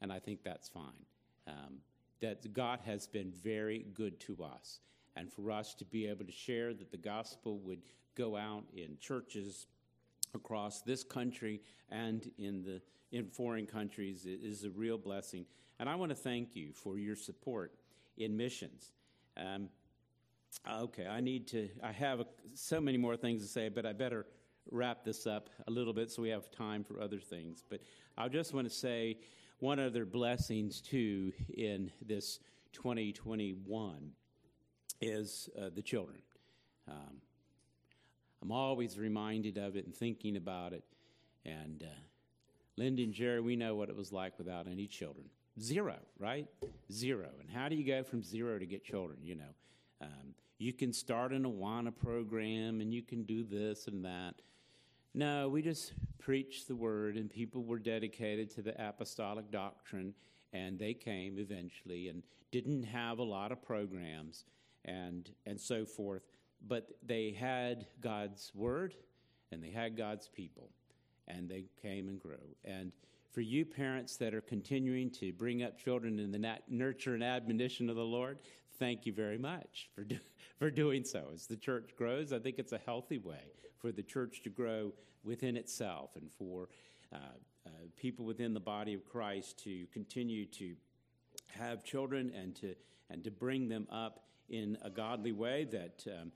And 0.01 0.11
I 0.11 0.19
think 0.19 0.43
that's 0.43 0.69
fine. 0.69 1.05
Um, 1.47 1.79
that 2.21 2.53
God 2.53 2.79
has 2.85 3.07
been 3.07 3.31
very 3.43 3.85
good 3.93 4.19
to 4.21 4.43
us. 4.43 4.79
And 5.15 5.31
for 5.31 5.51
us 5.51 5.73
to 5.75 5.85
be 5.85 6.07
able 6.07 6.25
to 6.25 6.31
share 6.31 6.73
that 6.73 6.91
the 6.91 6.97
gospel 6.97 7.59
would 7.59 7.81
go 8.15 8.37
out 8.37 8.63
in 8.75 8.97
churches 8.99 9.65
across 10.33 10.81
this 10.81 11.03
country 11.03 11.61
and 11.89 12.31
in, 12.37 12.63
the, 12.63 12.81
in 13.11 13.27
foreign 13.27 13.65
countries 13.65 14.25
is 14.25 14.63
a 14.63 14.69
real 14.69 14.97
blessing. 14.97 15.45
And 15.79 15.89
I 15.89 15.95
want 15.95 16.11
to 16.11 16.15
thank 16.15 16.55
you 16.55 16.71
for 16.73 16.97
your 16.97 17.15
support 17.15 17.73
in 18.17 18.37
missions. 18.37 18.91
Um, 19.35 19.69
okay, 20.69 21.07
I 21.07 21.19
need 21.19 21.47
to, 21.49 21.69
I 21.83 21.91
have 21.91 22.21
a, 22.21 22.25
so 22.53 22.79
many 22.79 22.97
more 22.97 23.17
things 23.17 23.41
to 23.41 23.47
say, 23.47 23.67
but 23.69 23.85
I 23.85 23.93
better 23.93 24.25
wrap 24.69 25.03
this 25.03 25.25
up 25.25 25.49
a 25.67 25.71
little 25.71 25.93
bit 25.93 26.11
so 26.11 26.21
we 26.21 26.29
have 26.29 26.51
time 26.51 26.83
for 26.83 27.01
other 27.01 27.19
things. 27.19 27.63
But 27.67 27.81
I 28.17 28.27
just 28.27 28.53
want 28.53 28.67
to 28.67 28.73
say 28.73 29.17
one 29.59 29.79
other 29.79 30.05
blessings 30.05 30.81
too 30.81 31.31
in 31.55 31.91
this 32.05 32.39
2021 32.73 34.11
is 35.01 35.49
uh, 35.59 35.69
the 35.73 35.81
children. 35.81 36.19
Um, 36.87 37.21
I'm 38.41 38.51
always 38.51 38.97
reminded 38.97 39.57
of 39.57 39.75
it 39.75 39.85
and 39.85 39.95
thinking 39.95 40.35
about 40.35 40.73
it. 40.73 40.83
And 41.45 41.83
uh, 41.83 41.99
Linda 42.77 43.03
and 43.03 43.13
Jerry, 43.13 43.41
we 43.41 43.55
know 43.55 43.75
what 43.75 43.89
it 43.89 43.95
was 43.95 44.11
like 44.11 44.37
without 44.37 44.67
any 44.67 44.87
children. 44.87 45.25
Zero, 45.59 45.97
right? 46.17 46.47
Zero. 46.91 47.27
And 47.39 47.49
how 47.49 47.69
do 47.69 47.75
you 47.75 47.85
go 47.85 48.03
from 48.03 48.23
zero 48.23 48.57
to 48.57 48.65
get 48.65 48.83
children? 48.83 49.19
You 49.21 49.35
know, 49.35 49.53
um, 50.01 50.35
you 50.57 50.73
can 50.73 50.93
start 50.93 51.31
an 51.33 51.43
Awana 51.43 51.95
program 51.95 52.81
and 52.81 52.93
you 52.93 53.01
can 53.01 53.23
do 53.23 53.43
this 53.43 53.87
and 53.87 54.05
that. 54.05 54.35
No, 55.13 55.49
we 55.49 55.61
just 55.61 55.93
preached 56.19 56.67
the 56.67 56.75
word, 56.75 57.17
and 57.17 57.29
people 57.29 57.63
were 57.63 57.79
dedicated 57.79 58.49
to 58.51 58.61
the 58.61 58.87
apostolic 58.87 59.51
doctrine, 59.51 60.13
and 60.53 60.79
they 60.79 60.93
came 60.93 61.37
eventually 61.37 62.07
and 62.07 62.23
didn't 62.51 62.83
have 62.83 63.19
a 63.19 63.23
lot 63.23 63.51
of 63.51 63.61
programs 63.61 64.45
and, 64.85 65.29
and 65.45 65.59
so 65.59 65.85
forth, 65.85 66.23
but 66.65 66.89
they 67.05 67.31
had 67.31 67.87
God's 67.99 68.51
word 68.55 68.93
and 69.51 69.61
they 69.61 69.69
had 69.69 69.97
God's 69.97 70.29
people, 70.29 70.69
and 71.27 71.49
they 71.49 71.65
came 71.81 72.07
and 72.07 72.17
grew. 72.17 72.55
And 72.63 72.93
for 73.33 73.41
you 73.41 73.65
parents 73.65 74.15
that 74.17 74.33
are 74.33 74.41
continuing 74.41 75.09
to 75.11 75.33
bring 75.33 75.61
up 75.61 75.77
children 75.77 76.19
in 76.19 76.31
the 76.31 76.39
nat- 76.39 76.63
nurture 76.69 77.15
and 77.15 77.23
admonition 77.23 77.89
of 77.89 77.97
the 77.97 78.01
Lord, 78.01 78.41
thank 78.79 79.05
you 79.05 79.11
very 79.11 79.37
much 79.37 79.89
for, 79.93 80.05
do- 80.05 80.19
for 80.57 80.71
doing 80.71 81.03
so. 81.03 81.25
As 81.33 81.47
the 81.47 81.57
church 81.57 81.91
grows, 81.97 82.31
I 82.31 82.39
think 82.39 82.59
it's 82.59 82.71
a 82.71 82.79
healthy 82.85 83.17
way 83.17 83.51
for 83.81 83.91
the 83.91 84.03
church 84.03 84.41
to 84.43 84.49
grow 84.49 84.93
within 85.23 85.57
itself 85.57 86.11
and 86.15 86.29
for 86.37 86.69
uh, 87.13 87.17
uh, 87.65 87.69
people 87.97 88.25
within 88.25 88.53
the 88.53 88.59
body 88.59 88.93
of 88.93 89.05
Christ 89.05 89.63
to 89.63 89.85
continue 89.93 90.45
to 90.45 90.75
have 91.49 91.83
children 91.83 92.31
and 92.35 92.55
to, 92.57 92.75
and 93.09 93.23
to 93.23 93.31
bring 93.31 93.67
them 93.67 93.87
up 93.91 94.23
in 94.49 94.77
a 94.83 94.89
godly 94.89 95.31
way 95.31 95.67
that 95.71 96.05
um, 96.07 96.31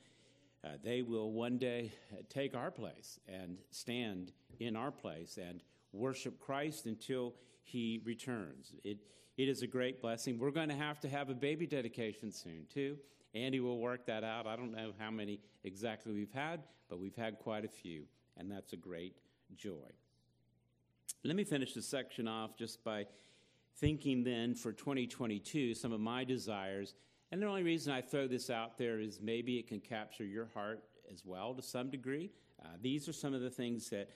uh, 0.63 0.69
they 0.84 1.01
will 1.01 1.31
one 1.31 1.58
day 1.58 1.91
take 2.29 2.55
our 2.55 2.71
place 2.71 3.19
and 3.27 3.58
stand 3.71 4.31
in 4.60 4.75
our 4.75 4.91
place 4.91 5.38
and 5.38 5.62
worship 5.93 6.39
Christ 6.39 6.86
until 6.86 7.34
he 7.63 8.01
returns. 8.05 8.73
It, 8.84 8.97
it 9.38 9.49
is 9.49 9.62
a 9.62 9.67
great 9.67 10.01
blessing. 10.01 10.39
We're 10.39 10.51
going 10.51 10.69
to 10.69 10.75
have 10.75 10.99
to 11.01 11.10
have 11.10 11.29
a 11.29 11.34
baby 11.34 11.67
dedication 11.67 12.31
soon, 12.31 12.65
too. 12.73 12.97
Andy 13.36 13.60
will 13.60 13.80
work 13.80 14.06
that 14.06 14.24
out. 14.24 14.48
I 14.48 14.56
don't 14.56 14.71
know 14.71 14.93
how 14.98 15.12
many 15.12 15.41
exactly 15.63 16.13
we've 16.13 16.32
had, 16.32 16.63
but 16.89 17.00
we've 17.00 17.15
had 17.15 17.38
quite 17.38 17.65
a 17.65 17.67
few, 17.67 18.04
and 18.38 18.50
that's 18.50 18.71
a 18.74 18.78
great 18.78 19.17
joy. 19.56 19.91
Let 21.24 21.36
me 21.36 21.43
finish 21.43 21.74
this 21.74 21.88
section 21.88 22.28
off 22.28 22.56
just 22.58 22.84
by 22.84 23.08
thinking 23.78 24.24
then 24.24 24.56
for 24.56 24.71
2022 24.71 25.74
some 25.74 25.91
of 25.91 26.00
my 26.00 26.24
desires. 26.24 26.95
And 27.32 27.41
the 27.41 27.48
only 27.48 27.63
reason 27.63 27.91
I 27.91 28.02
throw 28.02 28.28
this 28.28 28.50
out 28.50 28.78
there 28.78 29.00
is 29.00 29.19
maybe 29.21 29.58
it 29.58 29.67
can 29.67 29.82
capture 29.82 30.24
your 30.24 30.48
heart 30.54 30.84
as 31.12 31.26
well 31.26 31.54
to 31.56 31.62
some 31.62 31.89
degree. 31.89 32.32
Uh, 32.63 32.69
these 32.82 33.10
are 33.10 33.13
some 33.13 33.34
of 33.34 33.41
the 33.41 33.50
things 33.50 33.89
that, 33.89 34.10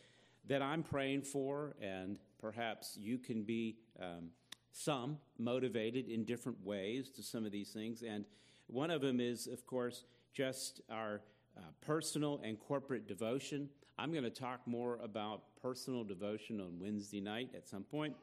that 0.48 0.62
I'm 0.62 0.82
praying 0.82 1.24
for, 1.24 1.76
and 1.82 2.20
perhaps 2.40 2.98
you 2.98 3.18
can 3.18 3.44
be 3.44 3.78
um, 4.02 4.30
some 4.72 5.18
motivated 5.38 6.08
in 6.08 6.24
different 6.24 6.64
ways 6.64 7.10
to 7.12 7.24
some 7.24 7.46
of 7.46 7.52
these 7.52 7.72
things. 7.72 8.02
And 8.02 8.24
one 8.72 8.92
of 8.92 9.02
them 9.02 9.20
is, 9.20 9.48
of 9.48 9.66
course, 9.66 10.04
just 10.34 10.82
our 10.90 11.22
uh, 11.58 11.62
personal 11.82 12.40
and 12.44 12.60
corporate 12.60 13.08
devotion. 13.08 13.70
I'm 13.98 14.12
going 14.12 14.24
to 14.24 14.30
talk 14.30 14.62
more 14.66 14.98
about 15.04 15.42
personal 15.62 16.04
devotion 16.04 16.62
on 16.62 16.80
Wednesday 16.80 17.20
night 17.20 17.50
at 17.56 17.68
some 17.68 17.84
point. 17.84 18.16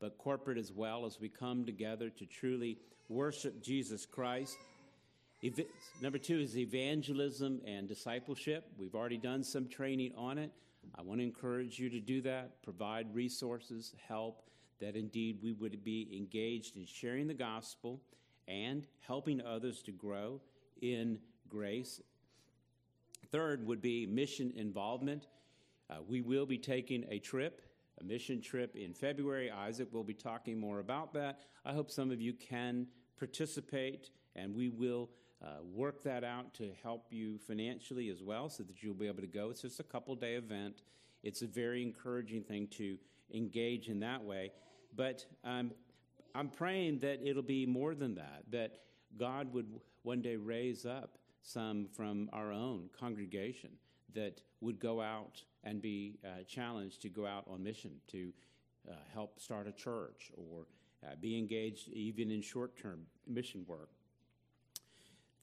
but 0.00 0.16
corporate 0.18 0.58
as 0.58 0.72
well 0.72 1.06
as 1.06 1.18
we 1.20 1.28
come 1.28 1.64
together 1.64 2.10
to 2.10 2.26
truly 2.26 2.78
worship 3.08 3.62
Jesus 3.62 4.06
Christ. 4.06 4.56
Number 6.00 6.18
two 6.18 6.38
is 6.38 6.56
evangelism 6.56 7.60
and 7.66 7.88
discipleship. 7.88 8.64
We've 8.76 8.94
already 8.94 9.18
done 9.18 9.44
some 9.44 9.68
training 9.68 10.12
on 10.16 10.38
it. 10.38 10.50
I 10.96 11.02
want 11.02 11.20
to 11.20 11.24
encourage 11.24 11.78
you 11.78 11.90
to 11.90 12.00
do 12.00 12.20
that, 12.22 12.62
provide 12.62 13.14
resources, 13.14 13.94
help, 14.06 14.42
that 14.80 14.96
indeed 14.96 15.38
we 15.42 15.52
would 15.52 15.84
be 15.84 16.08
engaged 16.16 16.76
in 16.76 16.86
sharing 16.86 17.26
the 17.26 17.34
gospel 17.34 18.00
and 18.48 18.86
helping 19.06 19.40
others 19.40 19.82
to 19.82 19.92
grow 19.92 20.40
in 20.80 21.18
grace. 21.48 22.00
Third 23.30 23.66
would 23.66 23.82
be 23.82 24.06
mission 24.06 24.52
involvement. 24.56 25.26
Uh, 25.90 25.96
we 26.06 26.20
will 26.20 26.46
be 26.46 26.58
taking 26.58 27.04
a 27.10 27.18
trip, 27.18 27.62
a 28.00 28.04
mission 28.04 28.40
trip 28.40 28.74
in 28.74 28.94
February. 28.94 29.50
Isaac 29.50 29.92
will 29.92 30.04
be 30.04 30.14
talking 30.14 30.58
more 30.58 30.80
about 30.80 31.12
that. 31.14 31.40
I 31.64 31.72
hope 31.72 31.90
some 31.90 32.10
of 32.10 32.20
you 32.20 32.32
can 32.32 32.86
participate, 33.18 34.10
and 34.34 34.54
we 34.54 34.70
will 34.70 35.10
uh, 35.42 35.62
work 35.74 36.02
that 36.02 36.24
out 36.24 36.54
to 36.54 36.72
help 36.82 37.06
you 37.10 37.38
financially 37.38 38.08
as 38.08 38.22
well 38.22 38.48
so 38.48 38.62
that 38.64 38.82
you'll 38.82 38.94
be 38.94 39.06
able 39.06 39.20
to 39.20 39.26
go. 39.26 39.50
It's 39.50 39.62
just 39.62 39.80
a 39.80 39.84
couple 39.84 40.14
day 40.16 40.34
event. 40.34 40.82
It's 41.22 41.42
a 41.42 41.46
very 41.46 41.82
encouraging 41.82 42.42
thing 42.42 42.68
to 42.78 42.96
engage 43.32 43.88
in 43.88 44.00
that 44.00 44.22
way. 44.24 44.52
But 44.96 45.26
um, 45.44 45.72
I'm 46.34 46.48
praying 46.48 47.00
that 47.00 47.20
it'll 47.24 47.42
be 47.42 47.66
more 47.66 47.94
than 47.94 48.14
that, 48.16 48.44
that 48.50 48.78
God 49.18 49.52
would 49.52 49.66
one 50.02 50.22
day 50.22 50.36
raise 50.36 50.86
up 50.86 51.18
some 51.42 51.88
from 51.92 52.28
our 52.32 52.52
own 52.52 52.90
congregation 52.98 53.70
that 54.14 54.40
would 54.60 54.78
go 54.78 55.00
out 55.00 55.42
and 55.64 55.80
be 55.80 56.18
uh, 56.24 56.42
challenged 56.46 57.02
to 57.02 57.08
go 57.08 57.26
out 57.26 57.44
on 57.50 57.62
mission 57.62 57.92
to 58.08 58.32
uh, 58.88 58.94
help 59.12 59.38
start 59.40 59.66
a 59.66 59.72
church 59.72 60.30
or 60.36 60.66
uh, 61.04 61.14
be 61.20 61.38
engaged 61.38 61.88
even 61.88 62.30
in 62.30 62.40
short-term 62.40 63.00
mission 63.26 63.64
work. 63.66 63.90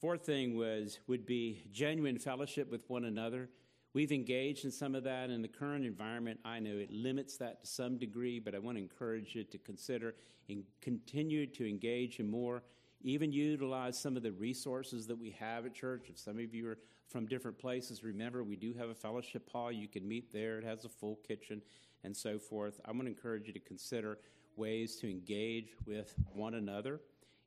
Fourth 0.00 0.26
thing 0.26 0.56
was 0.56 0.98
would 1.06 1.24
be 1.24 1.62
genuine 1.72 2.18
fellowship 2.18 2.70
with 2.70 2.88
one 2.88 3.04
another. 3.04 3.48
We've 3.96 4.12
engaged 4.12 4.66
in 4.66 4.70
some 4.70 4.94
of 4.94 5.04
that 5.04 5.30
in 5.30 5.40
the 5.40 5.48
current 5.48 5.86
environment. 5.86 6.38
I 6.44 6.60
know 6.60 6.76
it 6.76 6.92
limits 6.92 7.38
that 7.38 7.62
to 7.62 7.66
some 7.66 7.96
degree, 7.96 8.38
but 8.38 8.54
I 8.54 8.58
want 8.58 8.76
to 8.76 8.82
encourage 8.82 9.34
you 9.34 9.42
to 9.44 9.56
consider 9.56 10.14
and 10.50 10.64
continue 10.82 11.46
to 11.46 11.66
engage 11.66 12.20
in 12.20 12.30
more. 12.30 12.62
Even 13.00 13.32
utilize 13.32 13.98
some 13.98 14.14
of 14.14 14.22
the 14.22 14.32
resources 14.32 15.06
that 15.06 15.16
we 15.18 15.30
have 15.30 15.64
at 15.64 15.74
church. 15.74 16.10
If 16.10 16.18
some 16.18 16.38
of 16.38 16.54
you 16.54 16.68
are 16.68 16.78
from 17.08 17.24
different 17.24 17.58
places, 17.58 18.04
remember 18.04 18.44
we 18.44 18.54
do 18.54 18.74
have 18.74 18.90
a 18.90 18.94
fellowship 18.94 19.48
hall. 19.50 19.72
You 19.72 19.88
can 19.88 20.06
meet 20.06 20.30
there, 20.30 20.58
it 20.58 20.64
has 20.64 20.84
a 20.84 20.90
full 20.90 21.18
kitchen 21.26 21.62
and 22.04 22.14
so 22.14 22.38
forth. 22.38 22.78
I'm 22.84 22.98
going 22.98 23.06
to 23.06 23.12
encourage 23.12 23.46
you 23.46 23.54
to 23.54 23.60
consider 23.60 24.18
ways 24.56 24.96
to 24.96 25.10
engage 25.10 25.70
with 25.86 26.14
one 26.34 26.52
another 26.52 27.00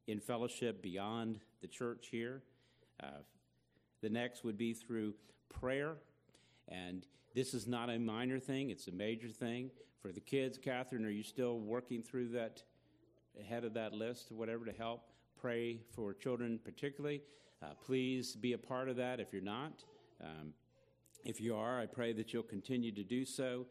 in 0.08 0.20
fellowship 0.20 0.82
beyond 0.82 1.42
the 1.62 1.68
church 1.68 2.08
here. 2.10 2.42
Uh, 3.04 3.22
the 4.02 4.10
next 4.10 4.44
would 4.44 4.58
be 4.58 4.74
through 4.74 5.14
prayer 5.50 5.98
and 6.70 7.06
this 7.36 7.54
is 7.54 7.68
not 7.68 7.90
a 7.90 8.00
minor 8.00 8.40
thing, 8.40 8.70
it's 8.70 8.88
a 8.88 8.92
major 8.92 9.30
thing. 9.30 9.72
For 10.02 10.12
the 10.12 10.22
kids, 10.22 10.58
Catherine, 10.58 11.06
are 11.06 11.10
you 11.10 11.24
still 11.24 11.60
working 11.60 12.02
through 12.02 12.30
that, 12.30 12.64
ahead 13.40 13.66
of 13.66 13.74
that 13.74 13.94
list 13.94 14.32
or 14.32 14.36
whatever 14.36 14.66
to 14.66 14.72
help 14.72 15.04
pray 15.40 15.82
for 15.94 16.14
children 16.14 16.60
particularly? 16.64 17.22
Uh, 17.62 17.68
please 17.86 18.36
be 18.36 18.54
a 18.54 18.58
part 18.58 18.88
of 18.88 18.96
that 18.96 19.20
if 19.20 19.34
you're 19.34 19.42
not. 19.42 19.84
Um, 20.24 20.54
if 21.26 21.42
you 21.42 21.56
are, 21.56 21.80
I 21.80 21.86
pray 21.86 22.14
that 22.14 22.32
you'll 22.32 22.44
continue 22.44 22.94
to 22.94 23.04
do 23.04 23.26
so. 23.26 23.66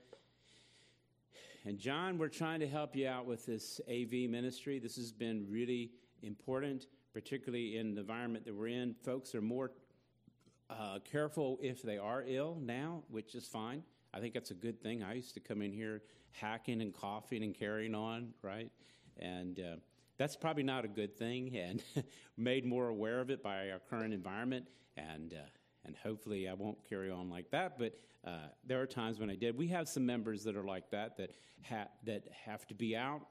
And 1.64 1.78
John, 1.78 2.18
we're 2.18 2.28
trying 2.28 2.60
to 2.60 2.68
help 2.68 2.94
you 2.94 3.08
out 3.08 3.26
with 3.26 3.46
this 3.46 3.80
AV 3.90 4.30
ministry. 4.30 4.78
This 4.78 4.96
has 4.96 5.12
been 5.12 5.46
really 5.50 5.90
important, 6.22 6.86
particularly 7.12 7.78
in 7.78 7.94
the 7.94 8.00
environment 8.00 8.44
that 8.44 8.54
we're 8.54 8.68
in. 8.68 8.94
Folks 9.04 9.34
are 9.34 9.40
more 9.40 9.72
uh, 10.70 10.98
careful 11.10 11.58
if 11.62 11.82
they 11.82 11.98
are 11.98 12.24
ill 12.26 12.58
now, 12.60 13.02
which 13.08 13.34
is 13.34 13.46
fine. 13.46 13.82
I 14.12 14.20
think 14.20 14.34
that's 14.34 14.50
a 14.50 14.54
good 14.54 14.80
thing. 14.80 15.02
I 15.02 15.14
used 15.14 15.34
to 15.34 15.40
come 15.40 15.62
in 15.62 15.72
here 15.72 16.02
hacking 16.32 16.80
and 16.80 16.94
coughing 16.94 17.42
and 17.42 17.54
carrying 17.54 17.94
on, 17.94 18.32
right? 18.42 18.70
And 19.18 19.58
uh, 19.60 19.76
that's 20.18 20.36
probably 20.36 20.62
not 20.62 20.84
a 20.84 20.88
good 20.88 21.16
thing, 21.16 21.56
and 21.56 21.82
made 22.36 22.64
more 22.64 22.88
aware 22.88 23.20
of 23.20 23.30
it 23.30 23.42
by 23.42 23.70
our 23.70 23.80
current 23.90 24.12
environment. 24.12 24.66
And 24.96 25.34
uh, 25.34 25.48
and 25.84 25.96
hopefully 25.96 26.48
I 26.48 26.54
won't 26.54 26.78
carry 26.88 27.10
on 27.10 27.30
like 27.30 27.50
that. 27.50 27.78
But 27.78 27.94
uh, 28.26 28.48
there 28.64 28.80
are 28.80 28.86
times 28.86 29.18
when 29.18 29.30
I 29.30 29.36
did. 29.36 29.56
We 29.56 29.68
have 29.68 29.88
some 29.88 30.04
members 30.04 30.44
that 30.44 30.56
are 30.56 30.64
like 30.64 30.90
that 30.90 31.16
that 31.16 31.32
ha- 31.62 31.88
that 32.04 32.28
have 32.44 32.66
to 32.68 32.74
be 32.74 32.96
out, 32.96 33.22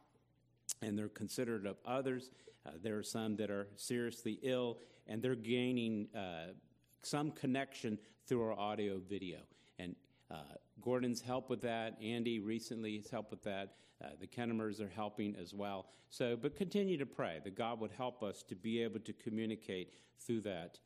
and 0.81 0.97
they're 0.97 1.09
considerate 1.09 1.65
of 1.65 1.77
others. 1.85 2.31
Uh, 2.65 2.71
there 2.81 2.97
are 2.97 3.03
some 3.03 3.35
that 3.37 3.49
are 3.49 3.67
seriously 3.75 4.39
ill, 4.43 4.79
and 5.07 5.21
they're 5.21 5.35
gaining 5.35 6.07
uh, 6.15 6.53
some 7.01 7.31
connection 7.31 7.97
through 8.27 8.43
our 8.43 8.53
audio 8.53 8.99
video. 9.09 9.39
And 9.79 9.95
uh, 10.29 10.55
Gordon's 10.81 11.21
helped 11.21 11.49
with 11.49 11.61
that. 11.61 11.97
Andy 12.01 12.39
recently 12.39 12.97
has 12.97 13.09
helped 13.09 13.31
with 13.31 13.43
that. 13.43 13.75
Uh, 14.03 14.09
the 14.19 14.27
Kennemers 14.27 14.79
are 14.79 14.89
helping 14.89 15.35
as 15.35 15.53
well. 15.53 15.87
So, 16.09 16.37
but 16.39 16.55
continue 16.55 16.97
to 16.97 17.05
pray 17.05 17.39
that 17.43 17.55
God 17.55 17.79
would 17.79 17.91
help 17.91 18.23
us 18.23 18.43
to 18.43 18.55
be 18.55 18.83
able 18.83 18.99
to 18.99 19.13
communicate 19.13 19.93
through 20.19 20.41
that. 20.41 20.79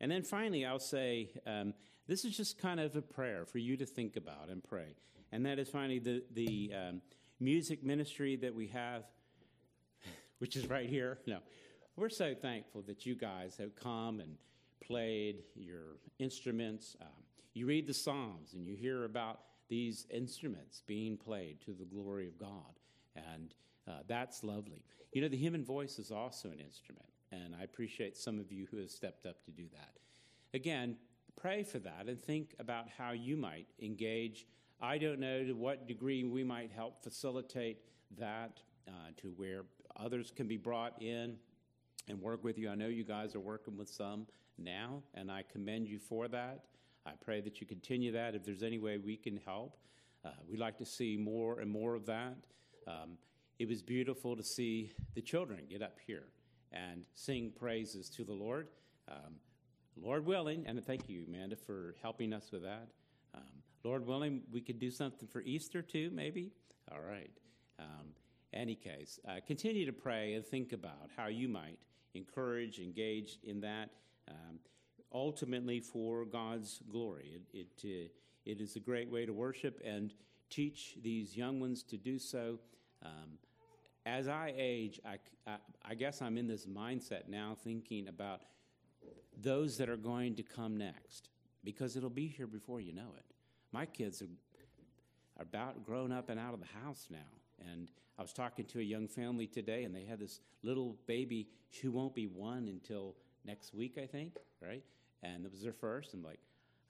And 0.00 0.10
then 0.10 0.22
finally, 0.22 0.64
I'll 0.64 0.78
say 0.78 1.30
um, 1.46 1.74
this 2.06 2.24
is 2.24 2.36
just 2.36 2.58
kind 2.58 2.80
of 2.80 2.94
a 2.96 3.02
prayer 3.02 3.44
for 3.44 3.58
you 3.58 3.76
to 3.76 3.86
think 3.86 4.16
about 4.16 4.48
and 4.48 4.62
pray. 4.62 4.94
And 5.32 5.46
that 5.46 5.58
is 5.58 5.68
finally 5.68 5.98
the, 5.98 6.22
the 6.32 6.72
um, 6.74 7.00
music 7.40 7.82
ministry 7.82 8.36
that 8.36 8.54
we 8.54 8.68
have, 8.68 9.04
which 10.38 10.56
is 10.56 10.68
right 10.68 10.88
here. 10.88 11.18
No, 11.26 11.38
we're 11.96 12.08
so 12.08 12.34
thankful 12.34 12.82
that 12.82 13.06
you 13.06 13.14
guys 13.14 13.56
have 13.58 13.74
come 13.76 14.20
and 14.20 14.36
played, 14.86 15.42
your 15.54 15.96
instruments. 16.18 16.96
Um, 17.00 17.08
you 17.54 17.66
read 17.66 17.86
the 17.86 17.94
Psalms 17.94 18.54
and 18.54 18.66
you 18.66 18.74
hear 18.74 19.04
about 19.04 19.40
these 19.68 20.06
instruments 20.10 20.82
being 20.86 21.16
played 21.16 21.60
to 21.62 21.72
the 21.72 21.84
glory 21.84 22.28
of 22.28 22.38
God. 22.38 22.78
And 23.16 23.54
uh, 23.88 24.00
that's 24.06 24.44
lovely. 24.44 24.84
You 25.12 25.22
know, 25.22 25.28
the 25.28 25.36
human 25.36 25.64
voice 25.64 25.98
is 25.98 26.10
also 26.10 26.48
an 26.48 26.60
instrument, 26.60 27.08
and 27.30 27.54
I 27.58 27.64
appreciate 27.64 28.16
some 28.16 28.38
of 28.38 28.50
you 28.50 28.66
who 28.70 28.78
have 28.78 28.90
stepped 28.90 29.26
up 29.26 29.44
to 29.44 29.50
do 29.50 29.64
that. 29.72 29.98
Again, 30.54 30.96
pray 31.36 31.62
for 31.62 31.78
that 31.80 32.06
and 32.08 32.22
think 32.22 32.54
about 32.58 32.86
how 32.96 33.12
you 33.12 33.36
might 33.36 33.66
engage. 33.80 34.46
I 34.80 34.98
don't 34.98 35.20
know 35.20 35.44
to 35.44 35.52
what 35.52 35.86
degree 35.86 36.24
we 36.24 36.44
might 36.44 36.70
help 36.70 37.02
facilitate 37.02 37.78
that 38.18 38.60
uh, 38.88 39.10
to 39.18 39.28
where 39.36 39.64
others 39.96 40.32
can 40.34 40.46
be 40.46 40.56
brought 40.56 41.00
in 41.00 41.36
and 42.08 42.20
work 42.20 42.42
with 42.44 42.58
you. 42.58 42.68
I 42.68 42.74
know 42.74 42.88
you 42.88 43.04
guys 43.04 43.34
are 43.34 43.40
working 43.40 43.76
with 43.76 43.88
some 43.88 44.26
now, 44.58 45.02
and 45.14 45.30
I 45.30 45.44
commend 45.50 45.88
you 45.88 45.98
for 45.98 46.28
that. 46.28 46.64
I 47.04 47.12
pray 47.20 47.40
that 47.40 47.60
you 47.60 47.66
continue 47.66 48.12
that. 48.12 48.34
If 48.34 48.44
there's 48.44 48.62
any 48.62 48.78
way 48.78 48.98
we 48.98 49.16
can 49.16 49.38
help, 49.44 49.76
uh, 50.24 50.30
we'd 50.48 50.60
like 50.60 50.78
to 50.78 50.84
see 50.84 51.16
more 51.16 51.60
and 51.60 51.70
more 51.70 51.94
of 51.94 52.06
that. 52.06 52.36
Um, 52.86 53.18
it 53.58 53.68
was 53.68 53.82
beautiful 53.82 54.36
to 54.36 54.42
see 54.42 54.92
the 55.14 55.20
children 55.20 55.60
get 55.68 55.82
up 55.82 55.98
here 56.06 56.24
and 56.72 57.04
sing 57.14 57.52
praises 57.58 58.08
to 58.10 58.24
the 58.24 58.32
Lord. 58.32 58.68
Um, 59.08 59.34
Lord 59.96 60.24
willing, 60.24 60.64
and 60.66 60.84
thank 60.84 61.08
you, 61.08 61.24
Amanda, 61.28 61.56
for 61.56 61.94
helping 62.00 62.32
us 62.32 62.50
with 62.50 62.62
that. 62.62 62.88
Um, 63.34 63.42
Lord 63.84 64.06
willing, 64.06 64.42
we 64.50 64.60
could 64.60 64.78
do 64.78 64.90
something 64.90 65.28
for 65.28 65.42
Easter 65.42 65.82
too, 65.82 66.10
maybe. 66.12 66.52
All 66.90 67.00
right. 67.00 67.30
Um, 67.78 68.06
any 68.52 68.74
case, 68.74 69.18
uh, 69.28 69.36
continue 69.46 69.86
to 69.86 69.92
pray 69.92 70.34
and 70.34 70.44
think 70.44 70.72
about 70.72 71.10
how 71.16 71.26
you 71.26 71.48
might 71.48 71.78
encourage, 72.14 72.78
engage 72.78 73.38
in 73.44 73.60
that 73.60 73.90
um, 74.28 74.58
ultimately 75.12 75.80
for 75.80 76.24
God's 76.24 76.80
glory. 76.90 77.40
It, 77.52 77.66
it, 77.82 77.84
uh, 77.84 78.08
it 78.44 78.60
is 78.60 78.76
a 78.76 78.80
great 78.80 79.10
way 79.10 79.26
to 79.26 79.32
worship 79.32 79.80
and 79.84 80.12
teach 80.50 80.96
these 81.02 81.36
young 81.36 81.60
ones 81.60 81.82
to 81.84 81.96
do 81.96 82.18
so. 82.18 82.58
Um, 83.02 83.38
as 84.04 84.28
I 84.28 84.52
age, 84.56 85.00
I, 85.04 85.18
I, 85.46 85.56
I, 85.84 85.94
guess 85.94 86.20
I'm 86.20 86.36
in 86.36 86.46
this 86.46 86.66
mindset 86.66 87.28
now 87.28 87.56
thinking 87.62 88.08
about 88.08 88.42
those 89.40 89.78
that 89.78 89.88
are 89.88 89.96
going 89.96 90.34
to 90.36 90.42
come 90.42 90.76
next 90.76 91.28
because 91.64 91.96
it'll 91.96 92.10
be 92.10 92.26
here 92.26 92.46
before 92.46 92.80
you 92.80 92.92
know 92.92 93.14
it. 93.16 93.24
My 93.72 93.86
kids 93.86 94.22
are, 94.22 94.26
are 95.38 95.42
about 95.42 95.84
grown 95.84 96.12
up 96.12 96.28
and 96.28 96.38
out 96.38 96.54
of 96.54 96.60
the 96.60 96.78
house 96.84 97.06
now. 97.10 97.18
And 97.70 97.90
I 98.18 98.22
was 98.22 98.32
talking 98.32 98.64
to 98.66 98.80
a 98.80 98.82
young 98.82 99.08
family 99.08 99.46
today, 99.46 99.84
and 99.84 99.94
they 99.94 100.04
had 100.04 100.18
this 100.18 100.40
little 100.62 100.96
baby 101.06 101.48
who 101.80 101.92
won't 101.92 102.14
be 102.14 102.26
one 102.26 102.68
until 102.68 103.14
next 103.44 103.74
week, 103.74 103.98
I 104.02 104.06
think, 104.06 104.36
right? 104.60 104.82
And 105.22 105.44
it 105.44 105.52
was 105.52 105.64
her 105.64 105.72
first. 105.72 106.14
I'm 106.14 106.22
like, 106.22 106.40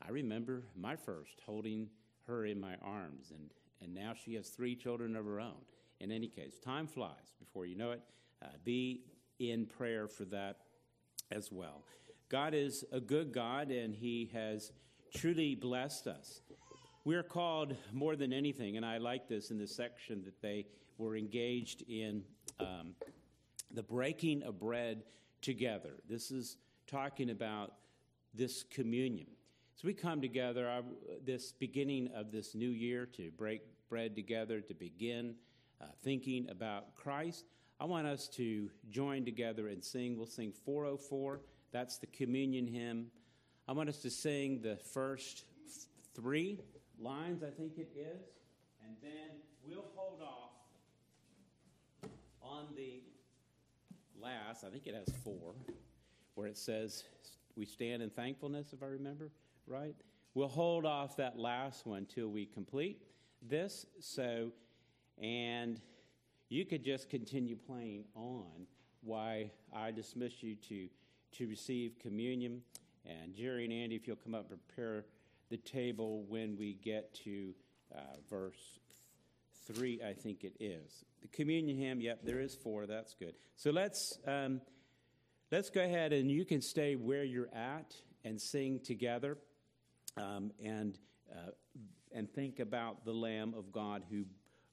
I 0.07 0.11
remember 0.11 0.65
my 0.77 0.97
first 0.97 1.41
holding 1.45 1.89
her 2.27 2.47
in 2.47 2.61
my 2.61 2.75
arms, 2.83 3.31
and, 3.31 3.51
and 3.81 3.95
now 3.95 4.15
she 4.15 4.35
has 4.35 4.49
three 4.49 4.75
children 4.75 5.17
of 5.17 5.25
her 5.25 5.41
own. 5.41 5.61
In 6.01 6.11
any 6.11 6.29
case, 6.29 6.59
time 6.59 6.87
flies 6.87 7.35
before 7.39 7.67
you 7.67 7.77
know 7.77 7.93
it. 7.93 8.03
Uh, 8.43 8.49
be 8.65 9.03
in 9.39 9.67
prayer 9.67 10.09
for 10.09 10.25
that 10.27 10.57
as 11.31 11.53
well. 11.53 11.85
God 12.29 12.55
is 12.55 12.85
a 12.93 13.01
good 13.01 13.33
God, 13.33 13.71
and 13.71 13.95
He 13.95 14.31
has 14.33 14.73
truly 15.15 15.55
blessed 15.55 16.07
us. 16.07 16.41
We're 17.05 17.23
called 17.23 17.77
more 17.93 18.17
than 18.17 18.33
anything, 18.33 18.77
and 18.77 18.87
I 18.87 18.99
like 18.99 19.29
this 19.29 19.51
in 19.51 19.59
this 19.59 19.75
section 19.75 20.23
that 20.25 20.41
they 20.41 20.67
were 20.99 21.17
engaged 21.17 21.83
in 21.89 22.23
um, 22.61 22.95
the 23.73 23.83
breaking 23.83 24.43
of 24.45 24.59
bread 24.59 25.03
together. 25.43 25.91
This 26.09 26.31
is 26.31 26.57
talking 26.87 27.31
about 27.31 27.75
this 28.35 28.65
communion. 28.71 29.27
So 29.77 29.87
we 29.87 29.95
come 29.95 30.21
together 30.21 30.83
this 31.25 31.53
beginning 31.53 32.11
of 32.15 32.31
this 32.31 32.55
new 32.55 32.69
year 32.69 33.07
to 33.17 33.31
break 33.33 33.63
bread 33.89 34.15
together, 34.15 34.61
to 34.61 34.75
begin 34.75 35.35
uh, 35.81 35.87
thinking 36.03 36.49
about 36.49 36.95
Christ. 36.95 37.45
I 37.81 37.85
want 37.85 38.07
us 38.07 38.29
to 38.29 38.71
join 38.91 39.25
together 39.25 39.69
and 39.69 39.85
sing. 39.85 40.17
We'll 40.17 40.27
sing 40.27 40.53
404. 40.65 41.41
That's 41.73 41.99
the 41.99 42.07
communion 42.07 42.67
hymn. 42.67 43.09
I 43.67 43.73
want 43.73 43.89
us 43.89 43.99
to 43.99 44.11
sing 44.11 44.61
the 44.63 44.77
first 44.77 45.45
three 46.15 46.61
lines, 46.99 47.43
I 47.43 47.51
think 47.51 47.79
it 47.79 47.91
is, 47.97 48.23
and 48.85 48.97
then 49.03 49.41
we'll 49.67 49.87
hold 49.95 50.21
off 50.21 50.53
on 52.43 52.67
the 52.77 53.03
last, 54.23 54.65
I 54.65 54.71
think 54.71 54.87
it 54.87 54.95
has 54.95 55.15
four, 55.23 55.55
where 56.35 56.47
it 56.47 56.57
says, 56.57 57.05
We 57.57 57.67
stand 57.67 58.03
in 58.03 58.11
thankfulness, 58.11 58.73
if 58.73 58.83
I 58.83 58.87
remember 58.87 59.31
right? 59.67 59.95
We'll 60.35 60.49
hold 60.49 60.87
off 60.87 61.17
that 61.17 61.39
last 61.39 61.87
one 61.87 62.07
till 62.07 62.29
we 62.29 62.47
complete 62.47 63.03
this. 63.43 63.87
So, 64.01 64.51
and 65.21 65.81
you 66.49 66.65
could 66.65 66.85
just 66.85 67.11
continue 67.11 67.57
playing 67.57 68.05
on 68.15 68.67
why 69.03 69.51
I 69.75 69.91
dismiss 69.91 70.43
you 70.43 70.57
to, 70.69 70.89
to 71.39 71.47
receive 71.49 71.99
communion. 71.99 72.63
And 73.05 73.35
Jerry 73.35 73.65
and 73.65 73.73
Andy, 73.73 73.97
if 73.97 74.07
you'll 74.07 74.17
come 74.17 74.35
up 74.35 74.51
and 74.51 74.59
prepare 74.69 75.05
the 75.51 75.57
table 75.59 76.25
when 76.29 76.57
we 76.57 76.75
get 76.75 77.13
to 77.25 77.55
uh, 77.95 78.01
verse 78.31 78.79
3, 79.67 80.01
I 80.07 80.13
think 80.13 80.45
it 80.45 80.55
is. 80.61 81.05
The 81.23 81.29
communion 81.29 81.77
hymn, 81.79 82.01
yep, 82.01 82.21
there 82.25 82.41
is 82.41 82.55
four. 82.55 82.87
That's 82.87 83.15
good. 83.15 83.35
So 83.57 83.71
let's, 83.71 84.19
um, 84.27 84.61
let's 85.51 85.71
go 85.71 85.83
ahead 85.83 86.13
and 86.13 86.31
you 86.31 86.45
can 86.45 86.61
stay 86.61 86.97
where 86.97 87.25
you're 87.25 87.53
at 87.55 87.95
and 88.25 88.41
sing 88.41 88.81
together 88.85 89.39
um, 90.17 90.53
and, 90.63 90.99
uh, 91.31 91.51
and 92.15 92.33
think 92.33 92.59
about 92.61 93.05
the 93.05 93.13
Lamb 93.13 93.55
of 93.57 93.73
God 93.73 94.05
who 94.11 94.25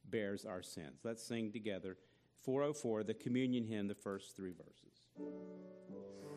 bears 0.09 0.45
our 0.45 0.63
sins. 0.63 1.01
Let's 1.03 1.25
sing 1.25 1.51
together 1.51 1.97
404, 2.43 3.03
the 3.03 3.13
communion 3.13 3.65
hymn, 3.65 3.87
the 3.87 3.95
first 3.95 4.35
three 4.35 4.53
verses. 4.53 6.28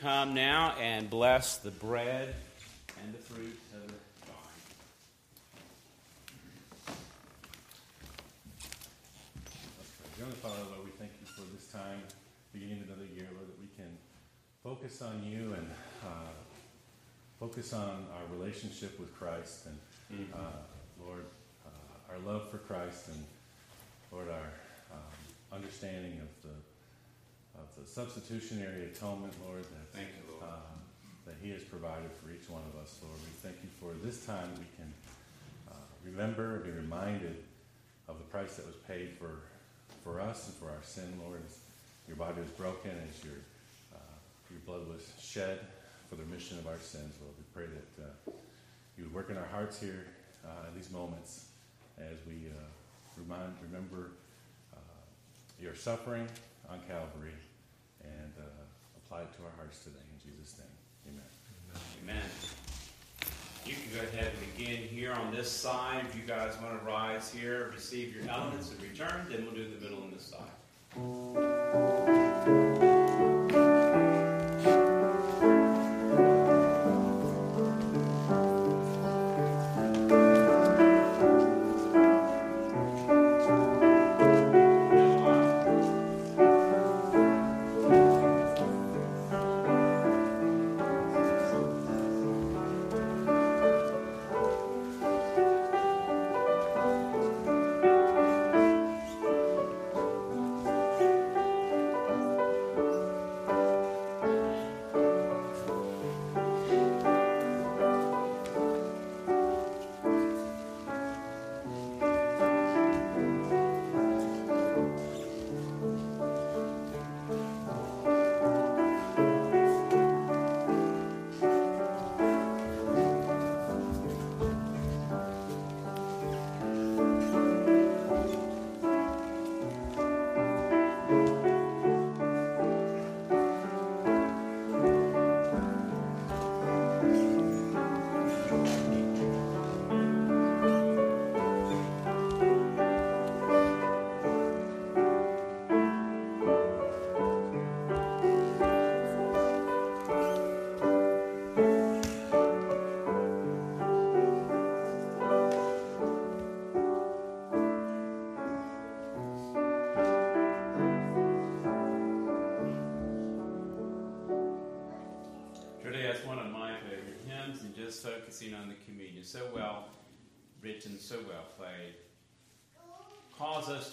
Come 0.00 0.32
now 0.32 0.74
and 0.80 1.10
bless 1.10 1.56
the 1.58 1.72
bread 1.72 2.34
and 3.02 3.12
the 3.12 3.18
fruit 3.18 3.58
of 3.74 3.88
the 3.88 3.94
vine. 4.26 4.36
Heavenly 10.16 10.36
Father, 10.36 10.54
Lord, 10.70 10.84
we 10.84 10.92
thank 10.92 11.10
you 11.20 11.26
for 11.26 11.42
this 11.52 11.66
time, 11.68 12.00
beginning 12.52 12.84
another 12.86 13.06
year, 13.12 13.26
Lord, 13.34 13.48
that 13.48 13.60
we 13.60 13.66
can 13.76 13.90
focus 14.62 15.02
on 15.02 15.24
you 15.24 15.54
and 15.54 15.68
uh, 16.04 16.30
focus 17.40 17.72
on 17.72 18.06
our 18.14 18.36
relationship 18.38 19.00
with 19.00 19.12
Christ 19.18 19.66
and, 19.66 20.20
mm-hmm. 20.20 20.32
uh, 20.32 21.04
Lord, 21.04 21.24
uh, 21.66 22.12
our 22.12 22.18
love 22.32 22.50
for 22.50 22.58
Christ 22.58 23.08
and, 23.08 23.24
Lord, 24.12 24.28
our 24.28 24.52
um, 24.92 25.00
understanding 25.52 26.20
of 26.20 26.28
the 26.42 26.54
of 27.60 27.68
the 27.76 27.88
substitutionary 27.88 28.84
atonement, 28.86 29.34
Lord, 29.46 29.62
that, 29.62 29.86
thank 29.92 30.08
you, 30.08 30.32
Lord. 30.32 30.44
Um, 30.44 30.78
that 31.26 31.36
He 31.42 31.50
has 31.50 31.62
provided 31.62 32.10
for 32.22 32.30
each 32.30 32.48
one 32.48 32.62
of 32.72 32.80
us, 32.80 32.98
Lord. 33.02 33.18
We 33.20 33.34
thank 33.42 33.56
you 33.62 33.70
for 33.80 33.92
this 34.04 34.24
time 34.24 34.48
we 34.58 34.66
can 34.76 34.90
uh, 35.70 35.74
remember 36.04 36.56
and 36.56 36.64
be 36.64 36.70
reminded 36.70 37.36
of 38.08 38.18
the 38.18 38.24
price 38.24 38.56
that 38.56 38.66
was 38.66 38.76
paid 38.86 39.12
for, 39.18 39.44
for 40.02 40.20
us 40.20 40.48
and 40.48 40.56
for 40.56 40.70
our 40.70 40.82
sin, 40.82 41.12
Lord. 41.22 41.42
As 41.44 41.58
your 42.06 42.16
body 42.16 42.40
was 42.40 42.50
broken, 42.50 42.90
as 42.90 43.24
your, 43.24 43.36
uh, 43.94 44.16
your 44.50 44.60
blood 44.64 44.88
was 44.88 45.12
shed 45.20 45.60
for 46.08 46.16
the 46.16 46.22
remission 46.24 46.58
of 46.58 46.66
our 46.66 46.78
sins, 46.78 47.14
Lord. 47.20 47.34
We 47.36 47.44
pray 47.52 47.66
that 47.68 48.04
uh, 48.04 48.32
you 48.96 49.04
would 49.04 49.12
work 49.12 49.30
in 49.30 49.36
our 49.36 49.48
hearts 49.52 49.78
here 49.78 50.06
uh, 50.44 50.68
in 50.68 50.74
these 50.74 50.90
moments 50.90 51.46
as 51.98 52.16
we 52.26 52.48
uh, 52.48 52.56
remind, 53.16 53.52
remember 53.70 54.12
uh, 54.72 54.78
your 55.60 55.74
suffering 55.74 56.26
on 56.70 56.80
Calvary 56.88 57.34
and 58.22 58.32
uh, 58.38 58.44
apply 59.04 59.22
it 59.22 59.32
to 59.36 59.44
our 59.44 59.52
hearts 59.56 59.82
today. 59.84 60.04
In 60.14 60.18
Jesus' 60.30 60.56
name, 60.58 61.14
amen. 61.14 61.30
Amen. 62.02 62.30
You 63.66 63.74
can 63.74 63.90
go 63.94 64.00
ahead 64.00 64.32
and 64.32 64.56
begin 64.56 64.78
here 64.88 65.12
on 65.12 65.32
this 65.34 65.50
side. 65.50 66.04
If 66.08 66.16
you 66.16 66.22
guys 66.22 66.56
want 66.62 66.80
to 66.80 66.86
rise 66.86 67.30
here, 67.30 67.70
receive 67.74 68.14
your 68.14 68.24
elements 68.30 68.70
and 68.70 68.80
return, 68.82 69.26
then 69.30 69.44
we'll 69.44 69.54
do 69.54 69.68
the 69.68 69.80
middle 69.80 70.02
on 70.02 70.10
this 70.10 70.24
side. 70.24 70.48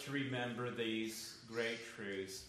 To 0.06 0.12
remember 0.12 0.70
these 0.70 1.38
great 1.52 1.80
truths. 1.96 2.44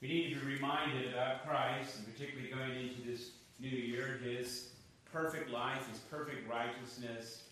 We 0.00 0.08
need 0.08 0.34
to 0.34 0.40
be 0.40 0.54
reminded 0.54 1.12
about 1.12 1.46
Christ, 1.46 1.96
and 1.96 2.14
particularly 2.14 2.50
going 2.50 2.88
into 2.88 3.02
this 3.08 3.30
new 3.58 3.68
year, 3.68 4.20
his 4.22 4.68
perfect 5.12 5.50
life, 5.50 5.88
his 5.90 5.98
perfect 5.98 6.48
righteousness, 6.48 7.44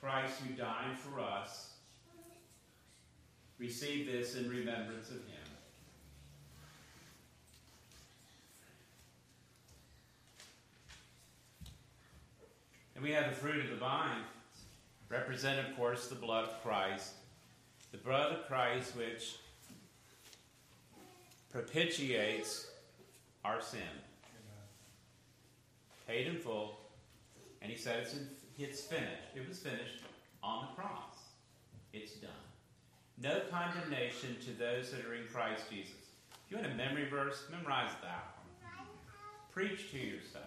Christ 0.00 0.34
who 0.40 0.54
died 0.54 0.98
for 0.98 1.20
us. 1.20 1.70
Receive 3.58 4.10
this 4.10 4.36
in 4.36 4.48
remembrance 4.50 5.08
of 5.08 5.16
him. 5.16 5.42
And 12.94 13.02
we 13.02 13.12
have 13.12 13.30
the 13.30 13.36
fruit 13.36 13.64
of 13.64 13.70
the 13.70 13.76
vine, 13.76 14.22
represent, 15.12 15.60
of 15.60 15.76
course, 15.76 16.08
the 16.08 16.14
blood 16.14 16.44
of 16.44 16.62
Christ. 16.62 17.12
The 17.92 17.98
blood 17.98 18.32
of 18.32 18.46
Christ, 18.48 18.96
which 18.96 19.36
propitiates 21.52 22.68
our 23.44 23.60
sin. 23.60 23.80
Paid 26.08 26.26
in 26.26 26.38
full, 26.38 26.78
and 27.60 27.70
he 27.70 27.76
said 27.76 28.00
it's, 28.00 28.14
in, 28.14 28.26
it's 28.58 28.80
finished. 28.80 29.36
It 29.36 29.46
was 29.46 29.58
finished 29.58 30.02
on 30.42 30.66
the 30.66 30.82
cross. 30.82 31.16
It's 31.92 32.14
done. 32.14 32.30
No 33.20 33.40
condemnation 33.50 34.36
to 34.46 34.50
those 34.58 34.90
that 34.90 35.04
are 35.04 35.14
in 35.14 35.26
Christ 35.32 35.64
Jesus. 35.70 35.92
If 36.46 36.50
you 36.50 36.56
want 36.56 36.72
a 36.72 36.74
memory 36.74 37.06
verse, 37.08 37.44
memorize 37.50 37.92
that 38.02 38.34
one. 38.36 38.86
Preach 39.52 39.90
to 39.92 39.98
yourself 39.98 40.44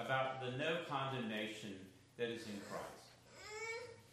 about 0.00 0.40
the 0.40 0.58
no 0.58 0.78
condemnation 0.88 1.74
that 2.18 2.28
is 2.28 2.42
in 2.46 2.60
Christ. 2.68 3.03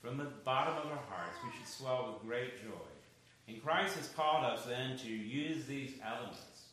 From 0.02 0.18
the 0.18 0.26
bottom 0.44 0.76
of 0.78 0.86
our 0.86 1.04
hearts, 1.10 1.38
we 1.46 1.52
should 1.56 1.68
swell 1.68 2.12
with 2.12 2.28
great 2.28 2.60
joy. 2.64 2.90
And 3.48 3.64
Christ 3.64 3.98
has 3.98 4.08
called 4.10 4.44
us 4.44 4.66
then 4.66 4.98
to 4.98 5.08
use 5.08 5.66
these 5.66 5.92
elements 6.04 6.64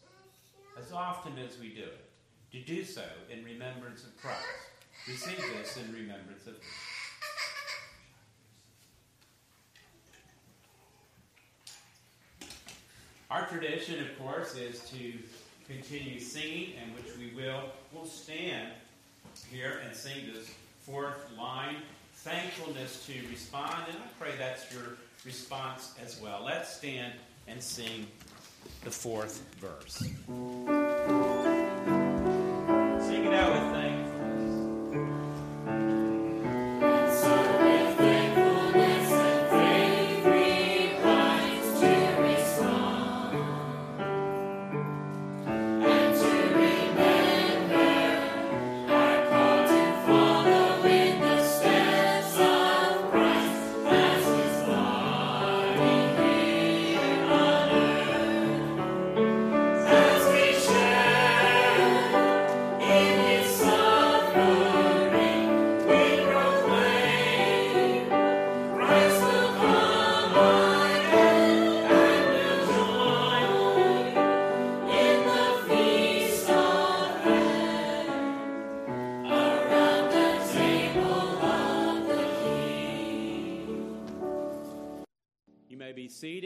as 0.79 0.93
often 0.93 1.35
as 1.39 1.59
we 1.59 1.69
do 1.69 1.83
it, 1.83 2.05
to 2.53 2.61
do 2.61 2.85
so 2.85 3.05
in 3.31 3.45
remembrance 3.45 4.05
of 4.05 4.17
Christ. 4.17 4.39
Receive 5.07 5.43
this 5.57 5.77
in 5.77 5.93
remembrance 5.93 6.47
of 6.47 6.55
Him. 6.55 6.61
Our 13.31 13.47
tradition, 13.47 14.01
of 14.01 14.19
course, 14.19 14.57
is 14.57 14.81
to 14.91 15.13
continue 15.67 16.19
singing, 16.19 16.73
and 16.83 16.95
which 16.95 17.15
we 17.19 17.35
will. 17.37 17.65
We'll 17.93 18.07
stand 18.07 18.73
here 19.51 19.83
and 19.85 19.95
sing 19.95 20.33
this 20.33 20.51
fourth 20.81 21.31
line 21.37 21.77
thankfulness 22.23 23.07
to 23.07 23.13
respond, 23.31 23.85
and 23.89 23.97
I 23.97 24.07
pray 24.19 24.33
that's 24.39 24.73
your 24.73 24.97
response 25.25 25.95
as 26.05 26.21
well. 26.21 26.43
Let's 26.45 26.69
stand 26.77 27.13
and 27.47 27.63
sing 27.63 28.07
the 28.85 28.91
fourth 28.91 29.43
verse. 29.61 30.03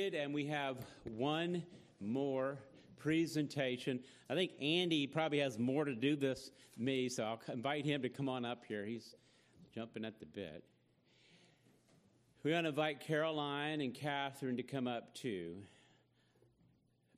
And 0.02 0.34
we 0.34 0.46
have 0.46 0.78
one 1.04 1.62
more 2.00 2.58
presentation. 2.98 4.00
I 4.28 4.34
think 4.34 4.50
Andy 4.60 5.06
probably 5.06 5.38
has 5.38 5.58
more 5.58 5.84
to 5.84 5.94
do 5.94 6.16
this 6.16 6.50
me, 6.76 7.08
so 7.08 7.24
I'll 7.24 7.40
invite 7.52 7.84
him 7.84 8.02
to 8.02 8.08
come 8.08 8.28
on 8.28 8.44
up 8.44 8.64
here. 8.66 8.84
He's 8.84 9.14
jumping 9.72 10.04
at 10.04 10.18
the 10.18 10.26
bit. 10.26 10.64
We 12.42 12.52
want 12.52 12.64
to 12.64 12.70
invite 12.70 12.98
Caroline 12.98 13.80
and 13.80 13.94
Catherine 13.94 14.56
to 14.56 14.64
come 14.64 14.88
up 14.88 15.14
too. 15.14 15.54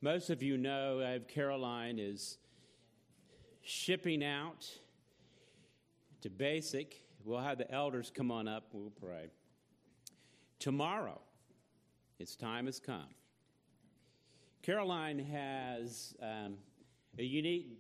Most 0.03 0.28
of 0.28 0.43
you 0.43 0.59
know 0.59 1.01
uh, 1.01 1.20
Caroline 1.26 1.99
is 1.99 2.37
shipping 3.62 4.22
out 4.22 4.70
to 6.20 6.28
basic. 6.28 7.01
We'll 7.24 7.41
have 7.41 7.57
the 7.57 7.70
elders 7.72 8.12
come 8.14 8.30
on 8.30 8.47
up. 8.47 8.64
We'll 8.74 8.91
pray. 8.91 9.30
Tomorrow, 10.59 11.20
its 12.19 12.37
time 12.37 12.67
has 12.67 12.81
come. 12.81 13.09
Caroline 14.62 15.19
has 15.19 16.15
um, 16.23 16.55
a 17.19 17.23
unique 17.23 17.79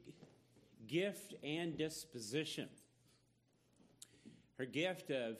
gift 0.86 1.34
and 1.42 1.76
disposition. 1.78 2.68
Her 4.58 4.66
gift 4.66 5.10
of 5.10 5.38